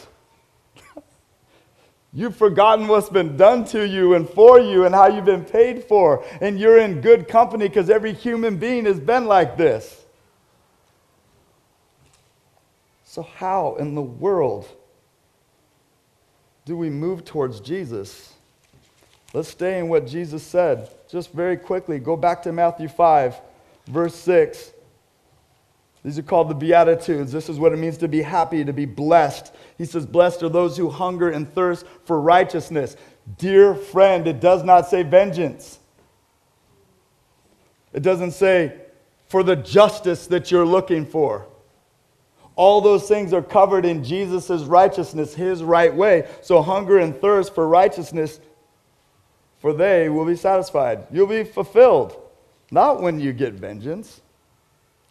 You've 2.14 2.38
forgotten 2.38 2.88
what's 2.88 3.10
been 3.10 3.36
done 3.36 3.66
to 3.66 3.86
you 3.86 4.16
and 4.16 4.28
for 4.28 4.60
you 4.60 4.86
and 4.86 4.96
how 4.96 5.08
you've 5.08 5.26
been 5.26 5.46
paid 5.46 5.84
for. 5.84 6.24
And 6.42 6.58
you're 6.58 6.80
in 6.80 7.02
good 7.02 7.28
company 7.28 7.68
because 7.68 7.90
every 7.90 8.14
human 8.14 8.58
being 8.58 8.86
has 8.86 9.00
been 9.00 9.26
like 9.26 9.58
this. 9.58 10.04
So, 13.04 13.24
how 13.24 13.76
in 13.76 13.94
the 13.94 14.02
world 14.02 14.68
do 16.66 16.78
we 16.78 16.90
move 16.90 17.26
towards 17.26 17.60
Jesus? 17.60 18.34
Let's 19.34 19.50
stay 19.50 19.80
in 19.80 19.90
what 19.90 20.08
Jesus 20.08 20.44
said. 20.44 20.90
Just 21.10 21.34
very 21.34 21.58
quickly, 21.58 22.00
go 22.00 22.16
back 22.16 22.42
to 22.44 22.52
Matthew 22.52 22.88
5, 22.88 23.40
verse 23.88 24.16
6. 24.16 24.72
These 26.04 26.18
are 26.18 26.24
called 26.24 26.50
the 26.50 26.56
Beatitudes. 26.56 27.32
This 27.32 27.50
is 27.50 27.60
what 27.60 27.74
it 27.74 27.78
means 27.78 27.98
to 27.98 28.08
be 28.08 28.22
happy, 28.22 28.64
to 28.64 28.72
be 28.72 28.86
blessed. 28.86 29.54
He 29.78 29.86
says, 29.86 30.06
Blessed 30.06 30.44
are 30.44 30.50
those 30.50 30.78
who 30.78 30.90
hunger 30.90 31.30
and 31.30 31.52
thirst 31.54 31.86
for 32.06 32.22
righteousness. 32.22 32.96
Dear 33.38 33.76
friend, 33.76 34.26
it 34.28 34.40
does 34.40 34.64
not 34.64 34.88
say 34.88 35.04
vengeance. 35.04 35.80
It 37.92 38.02
doesn't 38.02 38.32
say 38.32 38.80
for 39.28 39.44
the 39.44 39.56
justice 39.56 40.28
that 40.28 40.52
you're 40.52 40.66
looking 40.66 41.06
for. 41.06 41.48
All 42.56 42.82
those 42.82 43.08
things 43.08 43.32
are 43.34 43.42
covered 43.42 43.86
in 43.86 44.04
Jesus' 44.04 44.64
righteousness, 44.64 45.34
his 45.34 45.64
right 45.64 45.94
way. 45.94 46.28
So 46.42 46.62
hunger 46.62 46.98
and 46.98 47.16
thirst 47.20 47.56
for 47.56 47.68
righteousness, 47.68 48.40
for 49.60 49.74
they 49.74 50.10
will 50.10 50.26
be 50.26 50.36
satisfied. 50.36 51.08
You'll 51.12 51.28
be 51.28 51.44
fulfilled. 51.44 52.18
Not 52.72 53.02
when 53.02 53.20
you 53.20 53.34
get 53.34 53.54
vengeance, 53.54 54.22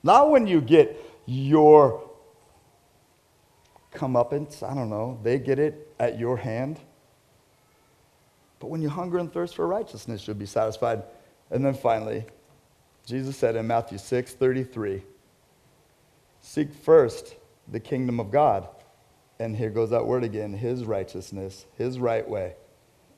not 0.03 0.31
when 0.31 0.47
you 0.47 0.61
get 0.61 0.97
your 1.27 2.09
comeuppance. 3.93 4.63
I 4.63 4.75
don't 4.75 4.91
know. 4.91 5.19
They 5.23 5.39
get 5.39 5.59
it 5.59 5.93
at 5.99 6.19
your 6.19 6.37
hand. 6.37 6.79
But 8.61 8.69
when 8.69 8.83
you 8.83 8.89
hunger 8.89 9.19
and 9.19 9.33
thirst 9.33 9.55
for 9.55 9.67
righteousness, 9.67 10.27
you'll 10.27 10.37
be 10.37 10.47
satisfied. 10.47 11.03
And 11.51 11.65
then 11.65 11.75
finally, 11.75 12.25
Jesus 13.07 13.37
said 13.37 13.57
in 13.57 13.67
Matthew 13.67 13.99
6 13.99 14.35
33, 14.35 15.03
Seek 16.41 16.73
first 16.73 17.37
the 17.69 17.81
kingdom 17.81 18.21
of 18.21 18.31
God. 18.31 18.69
And 19.41 19.57
here 19.57 19.71
goes 19.71 19.91
that 19.91 20.05
word 20.05 20.25
again 20.25 20.53
his 20.53 20.85
righteousness, 20.85 21.67
his 21.77 21.99
right 21.99 22.29
way. 22.29 22.55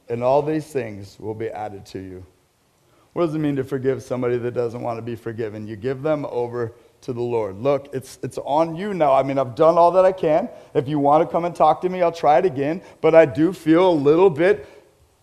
And 0.08 0.22
all 0.22 0.42
these 0.42 0.66
things 0.66 1.16
will 1.18 1.34
be 1.34 1.48
added 1.48 1.86
to 1.86 1.98
you. 1.98 2.26
What 3.12 3.26
does 3.26 3.34
it 3.34 3.38
mean 3.38 3.56
to 3.56 3.64
forgive 3.64 4.02
somebody 4.02 4.38
that 4.38 4.54
doesn't 4.54 4.80
want 4.80 4.98
to 4.98 5.02
be 5.02 5.16
forgiven? 5.16 5.66
You 5.66 5.76
give 5.76 6.02
them 6.02 6.24
over 6.26 6.74
to 7.02 7.12
the 7.12 7.22
Lord. 7.22 7.56
Look, 7.60 7.88
it's, 7.92 8.18
it's 8.22 8.38
on 8.38 8.76
you 8.76 8.94
now. 8.94 9.14
I 9.14 9.22
mean, 9.22 9.38
I've 9.38 9.54
done 9.54 9.76
all 9.78 9.90
that 9.92 10.04
I 10.04 10.12
can. 10.12 10.48
If 10.74 10.86
you 10.86 10.98
want 10.98 11.26
to 11.26 11.32
come 11.32 11.44
and 11.44 11.54
talk 11.54 11.80
to 11.80 11.88
me, 11.88 12.02
I'll 12.02 12.12
try 12.12 12.38
it 12.38 12.44
again. 12.44 12.82
But 13.00 13.14
I 13.14 13.26
do 13.26 13.52
feel 13.52 13.90
a 13.90 13.92
little 13.92 14.30
bit 14.30 14.66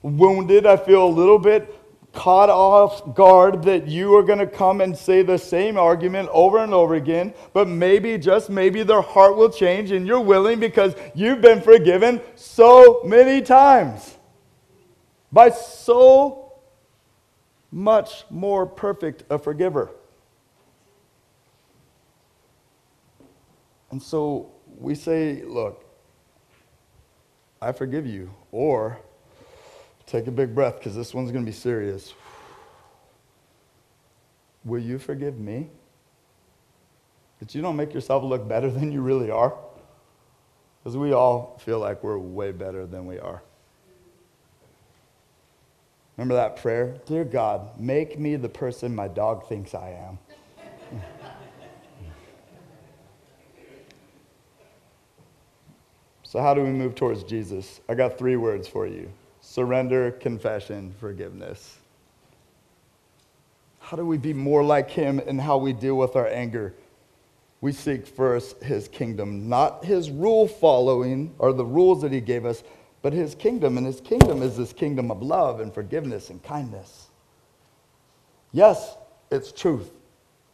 wounded. 0.02 0.66
I 0.66 0.76
feel 0.76 1.06
a 1.06 1.08
little 1.08 1.40
bit 1.40 1.74
caught 2.14 2.50
off 2.50 3.14
guard 3.14 3.62
that 3.64 3.88
you 3.88 4.16
are 4.16 4.24
going 4.24 4.40
to 4.40 4.48
come 4.48 4.82
and 4.82 4.98
say 4.98 5.22
the 5.22 5.38
same 5.38 5.78
argument 5.78 6.28
over 6.32 6.58
and 6.58 6.74
over 6.74 6.96
again, 6.96 7.32
but 7.54 7.68
maybe, 7.68 8.18
just 8.18 8.50
maybe, 8.50 8.82
their 8.82 9.02
heart 9.02 9.38
will 9.38 9.52
change 9.52 9.92
and 9.92 10.08
you're 10.08 10.20
willing 10.20 10.60
because 10.60 10.96
you've 11.14 11.42
been 11.42 11.62
forgiven 11.62 12.20
so 12.34 13.02
many 13.06 13.40
times 13.40 14.18
by 15.32 15.52
so 15.52 16.47
much 17.72 18.26
more 18.30 18.66
perfect 18.66 19.24
a 19.30 19.38
forgiver. 19.38 19.92
And 23.92 24.02
so 24.02 24.52
we 24.78 24.96
say, 24.96 25.44
look, 25.44 25.84
I 27.62 27.72
forgive 27.72 28.06
you, 28.06 28.32
or 28.52 29.00
take 30.06 30.28
a 30.28 30.32
big 30.32 30.54
breath 30.54 30.78
because 30.78 30.96
this 30.96 31.14
one's 31.14 31.32
going 31.32 31.44
to 31.44 31.50
be 31.50 31.56
serious. 31.56 32.14
Will 34.64 34.82
you 34.82 35.00
forgive 35.00 35.40
me? 35.40 35.70
That 37.40 37.56
you 37.56 37.62
don't 37.62 37.76
make 37.76 37.94
yourself 37.94 38.24
look 38.24 38.48
better 38.48 38.70
than 38.72 38.92
you 38.92 39.02
really 39.02 39.32
are? 39.32 39.56
Because 40.84 40.98
we 40.98 41.14
all 41.14 41.60
feel 41.64 41.80
like 41.80 42.04
we're 42.04 42.18
way 42.18 42.52
better 42.52 42.86
than 42.86 43.06
we 43.06 43.20
are. 43.20 43.42
Remember 46.18 46.36
that 46.36 46.58
prayer? 46.58 46.98
Dear 47.06 47.24
God, 47.24 47.80
make 47.80 48.18
me 48.18 48.36
the 48.36 48.50
person 48.50 48.96
my 48.96 49.08
dog 49.08 49.48
thinks 49.48 49.76
I 49.76 49.92
am. 49.92 50.18
so, 56.24 56.42
how 56.42 56.56
do 56.56 56.64
we 56.64 56.72
move 56.72 56.96
towards 56.96 57.22
Jesus? 57.24 57.82
I 57.88 57.94
got 57.94 58.18
three 58.18 58.36
words 58.36 58.68
for 58.68 58.88
you 58.88 59.12
surrender, 59.42 60.12
confession, 60.12 60.94
forgiveness. 61.00 61.78
How 63.80 63.96
do 63.96 64.06
we 64.06 64.18
be 64.18 64.34
more 64.34 64.64
like 64.64 64.90
him 64.90 65.20
in 65.20 65.40
how 65.40 65.58
we 65.58 65.72
deal 65.72 65.96
with 65.96 66.16
our 66.16 66.28
anger? 66.28 66.74
We 67.62 67.72
seek 67.72 68.06
first 68.06 68.62
his 68.62 68.88
kingdom, 68.88 69.48
not 69.48 69.86
his 69.86 70.12
rule 70.12 70.48
following 70.48 71.34
or 71.40 71.54
the 71.54 71.66
rules 71.66 72.02
that 72.02 72.12
he 72.12 72.22
gave 72.22 72.46
us, 72.46 72.64
but 73.08 73.14
his 73.14 73.36
kingdom. 73.36 73.78
And 73.78 73.88
his 73.88 74.02
kingdom 74.02 74.44
is 74.44 74.58
this 74.58 74.74
kingdom 74.74 75.12
of 75.12 75.22
love 75.22 75.62
and 75.62 75.74
forgiveness 75.74 76.30
and 76.30 76.44
kindness. 76.44 77.08
Yes, 78.52 78.98
it's 79.32 79.54
truth, 79.54 79.92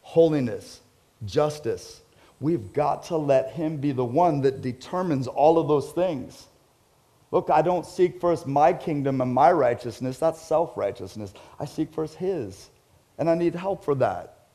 holiness, 0.03 0.81
justice. 1.25 2.03
We've 2.39 2.71
got 2.71 3.05
to 3.05 3.17
let 3.17 3.53
him 3.53 3.77
be 3.77 3.91
the 3.91 4.05
one 4.05 4.41
that 4.41 4.61
determines 4.61 5.25
all 5.25 5.57
of 5.57 5.67
those 5.67 5.93
things. 5.93 6.45
Look, 7.31 7.49
I 7.49 7.63
don't 7.63 7.87
seek 7.87 8.21
first 8.21 8.45
my 8.45 8.71
kingdom 8.71 9.19
and 9.19 9.33
my 9.33 9.51
righteousness. 9.51 10.19
That's 10.19 10.39
self 10.39 10.77
righteousness. 10.77 11.33
I 11.59 11.65
seek 11.65 11.91
first 11.91 12.17
His. 12.17 12.69
And 13.17 13.31
I 13.31 13.33
need 13.33 13.55
help 13.55 13.83
for 13.83 13.95
that. 13.95 14.45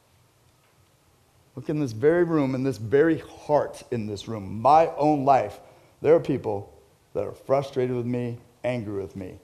Look, 1.56 1.68
in 1.68 1.80
this 1.80 1.90
very 1.90 2.22
room, 2.22 2.54
in 2.54 2.62
this 2.62 2.78
very 2.78 3.18
heart 3.18 3.82
in 3.90 4.06
this 4.06 4.28
room, 4.28 4.62
my 4.62 4.86
own 4.96 5.24
life, 5.24 5.58
there 6.00 6.14
are 6.14 6.20
people 6.20 6.77
that 7.14 7.24
are 7.24 7.32
frustrated 7.32 7.96
with 7.96 8.06
me, 8.06 8.38
angry 8.64 9.00
with 9.00 9.16
me. 9.16 9.38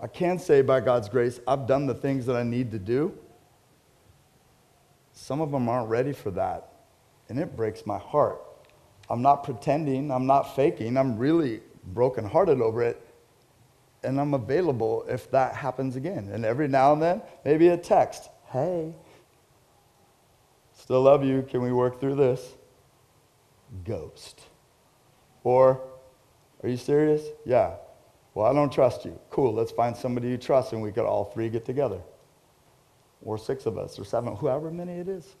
I 0.00 0.06
can 0.06 0.38
say 0.38 0.62
by 0.62 0.80
God's 0.80 1.08
grace, 1.08 1.40
I've 1.46 1.66
done 1.66 1.86
the 1.86 1.94
things 1.94 2.26
that 2.26 2.36
I 2.36 2.42
need 2.42 2.70
to 2.72 2.78
do. 2.78 3.16
Some 5.12 5.40
of 5.40 5.50
them 5.50 5.68
aren't 5.68 5.88
ready 5.88 6.12
for 6.12 6.30
that, 6.32 6.72
and 7.28 7.38
it 7.38 7.56
breaks 7.56 7.86
my 7.86 7.98
heart. 7.98 8.40
I'm 9.08 9.22
not 9.22 9.44
pretending, 9.44 10.10
I'm 10.10 10.26
not 10.26 10.56
faking, 10.56 10.96
I'm 10.96 11.18
really 11.18 11.60
brokenhearted 11.84 12.60
over 12.60 12.82
it. 12.82 13.00
And 14.04 14.20
I'm 14.20 14.34
available 14.34 15.04
if 15.08 15.30
that 15.30 15.54
happens 15.54 15.94
again. 15.94 16.30
And 16.32 16.44
every 16.44 16.66
now 16.66 16.92
and 16.92 17.00
then, 17.00 17.22
maybe 17.44 17.68
a 17.68 17.76
text 17.76 18.28
Hey, 18.52 18.92
still 20.74 21.00
love 21.00 21.24
you. 21.24 21.40
Can 21.48 21.62
we 21.62 21.72
work 21.72 21.98
through 21.98 22.16
this? 22.16 22.52
Ghost. 23.82 24.42
Or, 25.42 25.80
Are 26.62 26.68
you 26.68 26.76
serious? 26.76 27.22
Yeah. 27.44 27.74
Well, 28.34 28.46
I 28.46 28.52
don't 28.52 28.72
trust 28.72 29.04
you. 29.04 29.18
Cool, 29.30 29.52
let's 29.52 29.72
find 29.72 29.96
somebody 29.96 30.28
you 30.28 30.38
trust 30.38 30.72
and 30.72 30.80
we 30.80 30.92
could 30.92 31.04
all 31.04 31.24
three 31.24 31.48
get 31.48 31.64
together. 31.64 32.00
Or 33.24 33.38
six 33.38 33.66
of 33.66 33.78
us, 33.78 33.98
or 33.98 34.04
seven, 34.04 34.34
whoever 34.36 34.70
many 34.70 34.92
it 34.94 35.08
is. 35.08 35.36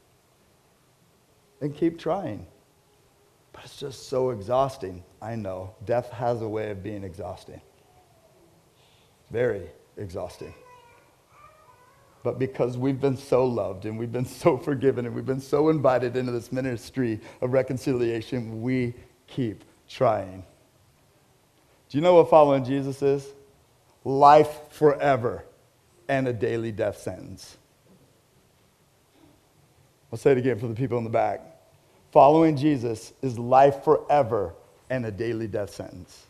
And 1.60 1.74
keep 1.74 1.98
trying. 1.98 2.46
But 3.52 3.64
it's 3.64 3.78
just 3.78 4.08
so 4.08 4.30
exhausting. 4.30 5.02
I 5.20 5.34
know. 5.36 5.74
Death 5.84 6.10
has 6.10 6.42
a 6.42 6.48
way 6.48 6.70
of 6.70 6.82
being 6.82 7.04
exhausting. 7.04 7.60
Very 9.30 9.68
exhausting. 9.96 10.54
But 12.22 12.38
because 12.38 12.78
we've 12.78 13.00
been 13.00 13.16
so 13.16 13.44
loved 13.44 13.84
and 13.84 13.98
we've 13.98 14.12
been 14.12 14.26
so 14.26 14.56
forgiven 14.64 15.06
and 15.06 15.14
we've 15.14 15.26
been 15.26 15.40
so 15.40 15.70
invited 15.70 16.16
into 16.16 16.32
this 16.32 16.52
ministry 16.52 17.20
of 17.40 17.52
reconciliation, 17.52 18.62
we 18.62 18.94
keep 19.26 19.64
trying. 19.88 20.44
Do 21.92 21.98
you 21.98 22.02
know 22.02 22.14
what 22.14 22.30
following 22.30 22.64
Jesus 22.64 23.02
is? 23.02 23.28
Life 24.02 24.48
forever 24.70 25.44
and 26.08 26.26
a 26.26 26.32
daily 26.32 26.72
death 26.72 26.96
sentence. 26.96 27.58
I'll 30.10 30.18
say 30.18 30.32
it 30.32 30.38
again 30.38 30.58
for 30.58 30.68
the 30.68 30.74
people 30.74 30.96
in 30.96 31.04
the 31.04 31.10
back. 31.10 31.42
Following 32.10 32.56
Jesus 32.56 33.12
is 33.20 33.38
life 33.38 33.84
forever 33.84 34.54
and 34.88 35.04
a 35.04 35.10
daily 35.10 35.46
death 35.46 35.68
sentence. 35.68 36.24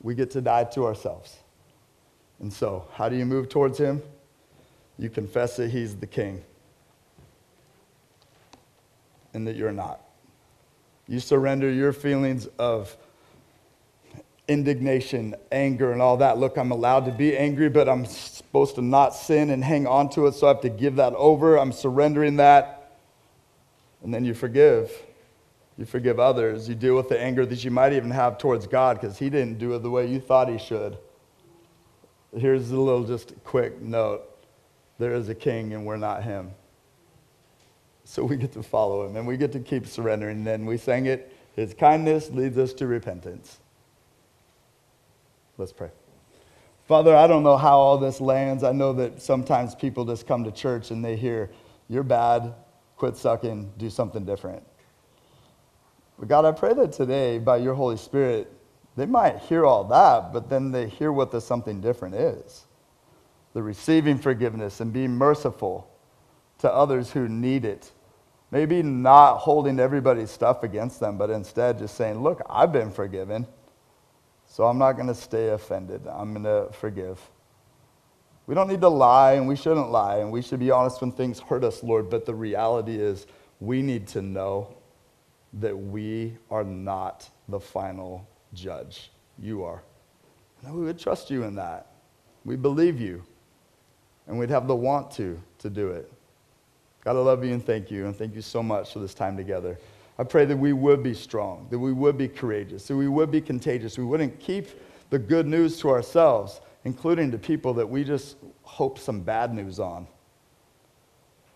We 0.00 0.16
get 0.16 0.32
to 0.32 0.40
die 0.40 0.64
to 0.64 0.86
ourselves. 0.86 1.36
And 2.40 2.52
so, 2.52 2.88
how 2.94 3.08
do 3.08 3.14
you 3.14 3.24
move 3.24 3.48
towards 3.48 3.78
Him? 3.78 4.02
You 4.98 5.08
confess 5.08 5.54
that 5.58 5.70
He's 5.70 5.94
the 5.94 6.08
King 6.08 6.42
and 9.34 9.46
that 9.46 9.54
you're 9.54 9.70
not. 9.70 10.00
You 11.06 11.20
surrender 11.20 11.70
your 11.70 11.92
feelings 11.92 12.48
of 12.58 12.96
indignation, 14.52 15.34
anger, 15.50 15.92
and 15.92 16.02
all 16.02 16.18
that. 16.18 16.38
Look, 16.38 16.56
I'm 16.56 16.70
allowed 16.70 17.06
to 17.06 17.12
be 17.12 17.36
angry, 17.36 17.68
but 17.68 17.88
I'm 17.88 18.04
supposed 18.04 18.74
to 18.76 18.82
not 18.82 19.14
sin 19.14 19.50
and 19.50 19.64
hang 19.64 19.86
on 19.86 20.10
to 20.10 20.26
it, 20.26 20.34
so 20.34 20.46
I 20.46 20.50
have 20.50 20.60
to 20.62 20.68
give 20.68 20.96
that 20.96 21.14
over. 21.14 21.58
I'm 21.58 21.72
surrendering 21.72 22.36
that. 22.36 22.98
And 24.02 24.12
then 24.12 24.24
you 24.24 24.34
forgive. 24.34 24.92
You 25.78 25.86
forgive 25.86 26.20
others. 26.20 26.68
You 26.68 26.74
deal 26.74 26.96
with 26.96 27.08
the 27.08 27.18
anger 27.18 27.46
that 27.46 27.64
you 27.64 27.70
might 27.70 27.92
even 27.92 28.10
have 28.10 28.38
towards 28.38 28.66
God 28.66 29.00
because 29.00 29.18
He 29.18 29.30
didn't 29.30 29.58
do 29.58 29.74
it 29.74 29.80
the 29.80 29.90
way 29.90 30.06
you 30.06 30.20
thought 30.20 30.48
He 30.48 30.58
should. 30.58 30.98
Here's 32.36 32.70
a 32.70 32.76
little 32.76 33.04
just 33.04 33.32
quick 33.44 33.80
note 33.80 34.22
there 34.98 35.14
is 35.14 35.28
a 35.28 35.34
king, 35.34 35.72
and 35.72 35.84
we're 35.84 35.96
not 35.96 36.22
Him. 36.22 36.52
So 38.04 38.24
we 38.24 38.36
get 38.36 38.52
to 38.52 38.62
follow 38.62 39.06
Him 39.06 39.16
and 39.16 39.26
we 39.26 39.36
get 39.36 39.52
to 39.52 39.60
keep 39.60 39.86
surrendering. 39.86 40.38
And 40.38 40.46
then 40.46 40.66
we 40.66 40.76
sang 40.76 41.06
it 41.06 41.34
His 41.56 41.74
kindness 41.74 42.30
leads 42.30 42.58
us 42.58 42.72
to 42.74 42.86
repentance. 42.86 43.58
Let's 45.58 45.72
pray. 45.72 45.90
Father, 46.86 47.14
I 47.14 47.26
don't 47.26 47.42
know 47.42 47.56
how 47.56 47.78
all 47.78 47.98
this 47.98 48.20
lands. 48.20 48.64
I 48.64 48.72
know 48.72 48.92
that 48.94 49.22
sometimes 49.22 49.74
people 49.74 50.04
just 50.04 50.26
come 50.26 50.44
to 50.44 50.50
church 50.50 50.90
and 50.90 51.04
they 51.04 51.16
hear, 51.16 51.50
You're 51.88 52.02
bad, 52.02 52.54
quit 52.96 53.16
sucking, 53.16 53.72
do 53.78 53.90
something 53.90 54.24
different. 54.24 54.62
But 56.18 56.28
God, 56.28 56.44
I 56.44 56.52
pray 56.52 56.74
that 56.74 56.92
today, 56.92 57.38
by 57.38 57.58
your 57.58 57.74
Holy 57.74 57.96
Spirit, 57.96 58.52
they 58.96 59.06
might 59.06 59.38
hear 59.40 59.64
all 59.64 59.84
that, 59.84 60.32
but 60.32 60.48
then 60.48 60.70
they 60.70 60.88
hear 60.88 61.12
what 61.12 61.30
the 61.30 61.40
something 61.40 61.80
different 61.80 62.14
is 62.14 62.66
the 63.54 63.62
receiving 63.62 64.18
forgiveness 64.18 64.80
and 64.80 64.92
being 64.92 65.10
merciful 65.10 65.90
to 66.58 66.72
others 66.72 67.10
who 67.10 67.28
need 67.28 67.64
it. 67.64 67.90
Maybe 68.50 68.82
not 68.82 69.38
holding 69.38 69.80
everybody's 69.80 70.30
stuff 70.30 70.62
against 70.62 71.00
them, 71.00 71.18
but 71.18 71.30
instead 71.30 71.78
just 71.78 71.96
saying, 71.96 72.22
Look, 72.22 72.42
I've 72.48 72.72
been 72.72 72.90
forgiven. 72.90 73.46
So 74.52 74.66
I'm 74.66 74.76
not 74.76 74.92
going 74.96 75.06
to 75.06 75.14
stay 75.14 75.48
offended. 75.48 76.06
I'm 76.06 76.34
going 76.34 76.44
to 76.44 76.70
forgive. 76.74 77.18
We 78.46 78.54
don't 78.54 78.68
need 78.68 78.82
to 78.82 78.88
lie, 78.88 79.32
and 79.32 79.48
we 79.48 79.56
shouldn't 79.56 79.90
lie, 79.90 80.18
and 80.18 80.30
we 80.30 80.42
should 80.42 80.60
be 80.60 80.70
honest 80.70 81.00
when 81.00 81.10
things 81.10 81.40
hurt 81.40 81.64
us, 81.64 81.82
Lord. 81.82 82.10
But 82.10 82.26
the 82.26 82.34
reality 82.34 82.96
is, 82.96 83.26
we 83.60 83.80
need 83.80 84.06
to 84.08 84.20
know 84.20 84.74
that 85.54 85.74
we 85.74 86.36
are 86.50 86.64
not 86.64 87.30
the 87.48 87.58
final 87.58 88.28
judge. 88.52 89.10
You 89.38 89.64
are. 89.64 89.82
And 90.66 90.74
we 90.74 90.84
would 90.84 90.98
trust 90.98 91.30
you 91.30 91.44
in 91.44 91.54
that. 91.54 91.86
We 92.44 92.56
believe 92.56 93.00
you, 93.00 93.24
and 94.26 94.38
we'd 94.38 94.50
have 94.50 94.66
the 94.66 94.76
want 94.76 95.10
to 95.12 95.40
to 95.60 95.70
do 95.70 95.92
it. 95.92 96.12
God, 97.04 97.16
I 97.16 97.20
love 97.20 97.42
you 97.42 97.54
and 97.54 97.64
thank 97.64 97.90
you, 97.90 98.04
and 98.04 98.14
thank 98.14 98.34
you 98.34 98.42
so 98.42 98.62
much 98.62 98.92
for 98.92 98.98
this 98.98 99.14
time 99.14 99.34
together. 99.34 99.78
I 100.22 100.24
pray 100.24 100.44
that 100.44 100.56
we 100.56 100.72
would 100.72 101.02
be 101.02 101.14
strong, 101.14 101.66
that 101.70 101.80
we 101.80 101.92
would 101.92 102.16
be 102.16 102.28
courageous, 102.28 102.86
that 102.86 102.94
we 102.94 103.08
would 103.08 103.32
be 103.32 103.40
contagious. 103.40 103.98
We 103.98 104.04
wouldn't 104.04 104.38
keep 104.38 104.68
the 105.10 105.18
good 105.18 105.48
news 105.48 105.80
to 105.80 105.90
ourselves, 105.90 106.60
including 106.84 107.32
to 107.32 107.38
people 107.38 107.74
that 107.74 107.88
we 107.88 108.04
just 108.04 108.36
hope 108.62 109.00
some 109.00 109.22
bad 109.22 109.52
news 109.52 109.80
on. 109.80 110.06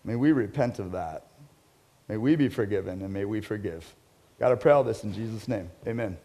May 0.03 0.17
we 0.17 0.33
repent 0.33 0.79
of 0.79 0.91
that. 0.91 1.27
May 2.09 2.17
we 2.17 2.35
be 2.35 2.49
forgiven, 2.49 3.01
and 3.03 3.13
may 3.13 3.23
we 3.23 3.39
forgive. 3.39 3.95
God, 4.37 4.51
I 4.51 4.55
pray 4.55 4.73
all 4.73 4.83
this 4.83 5.05
in 5.05 5.13
Jesus' 5.13 5.47
name. 5.47 5.71
Amen. 5.87 6.17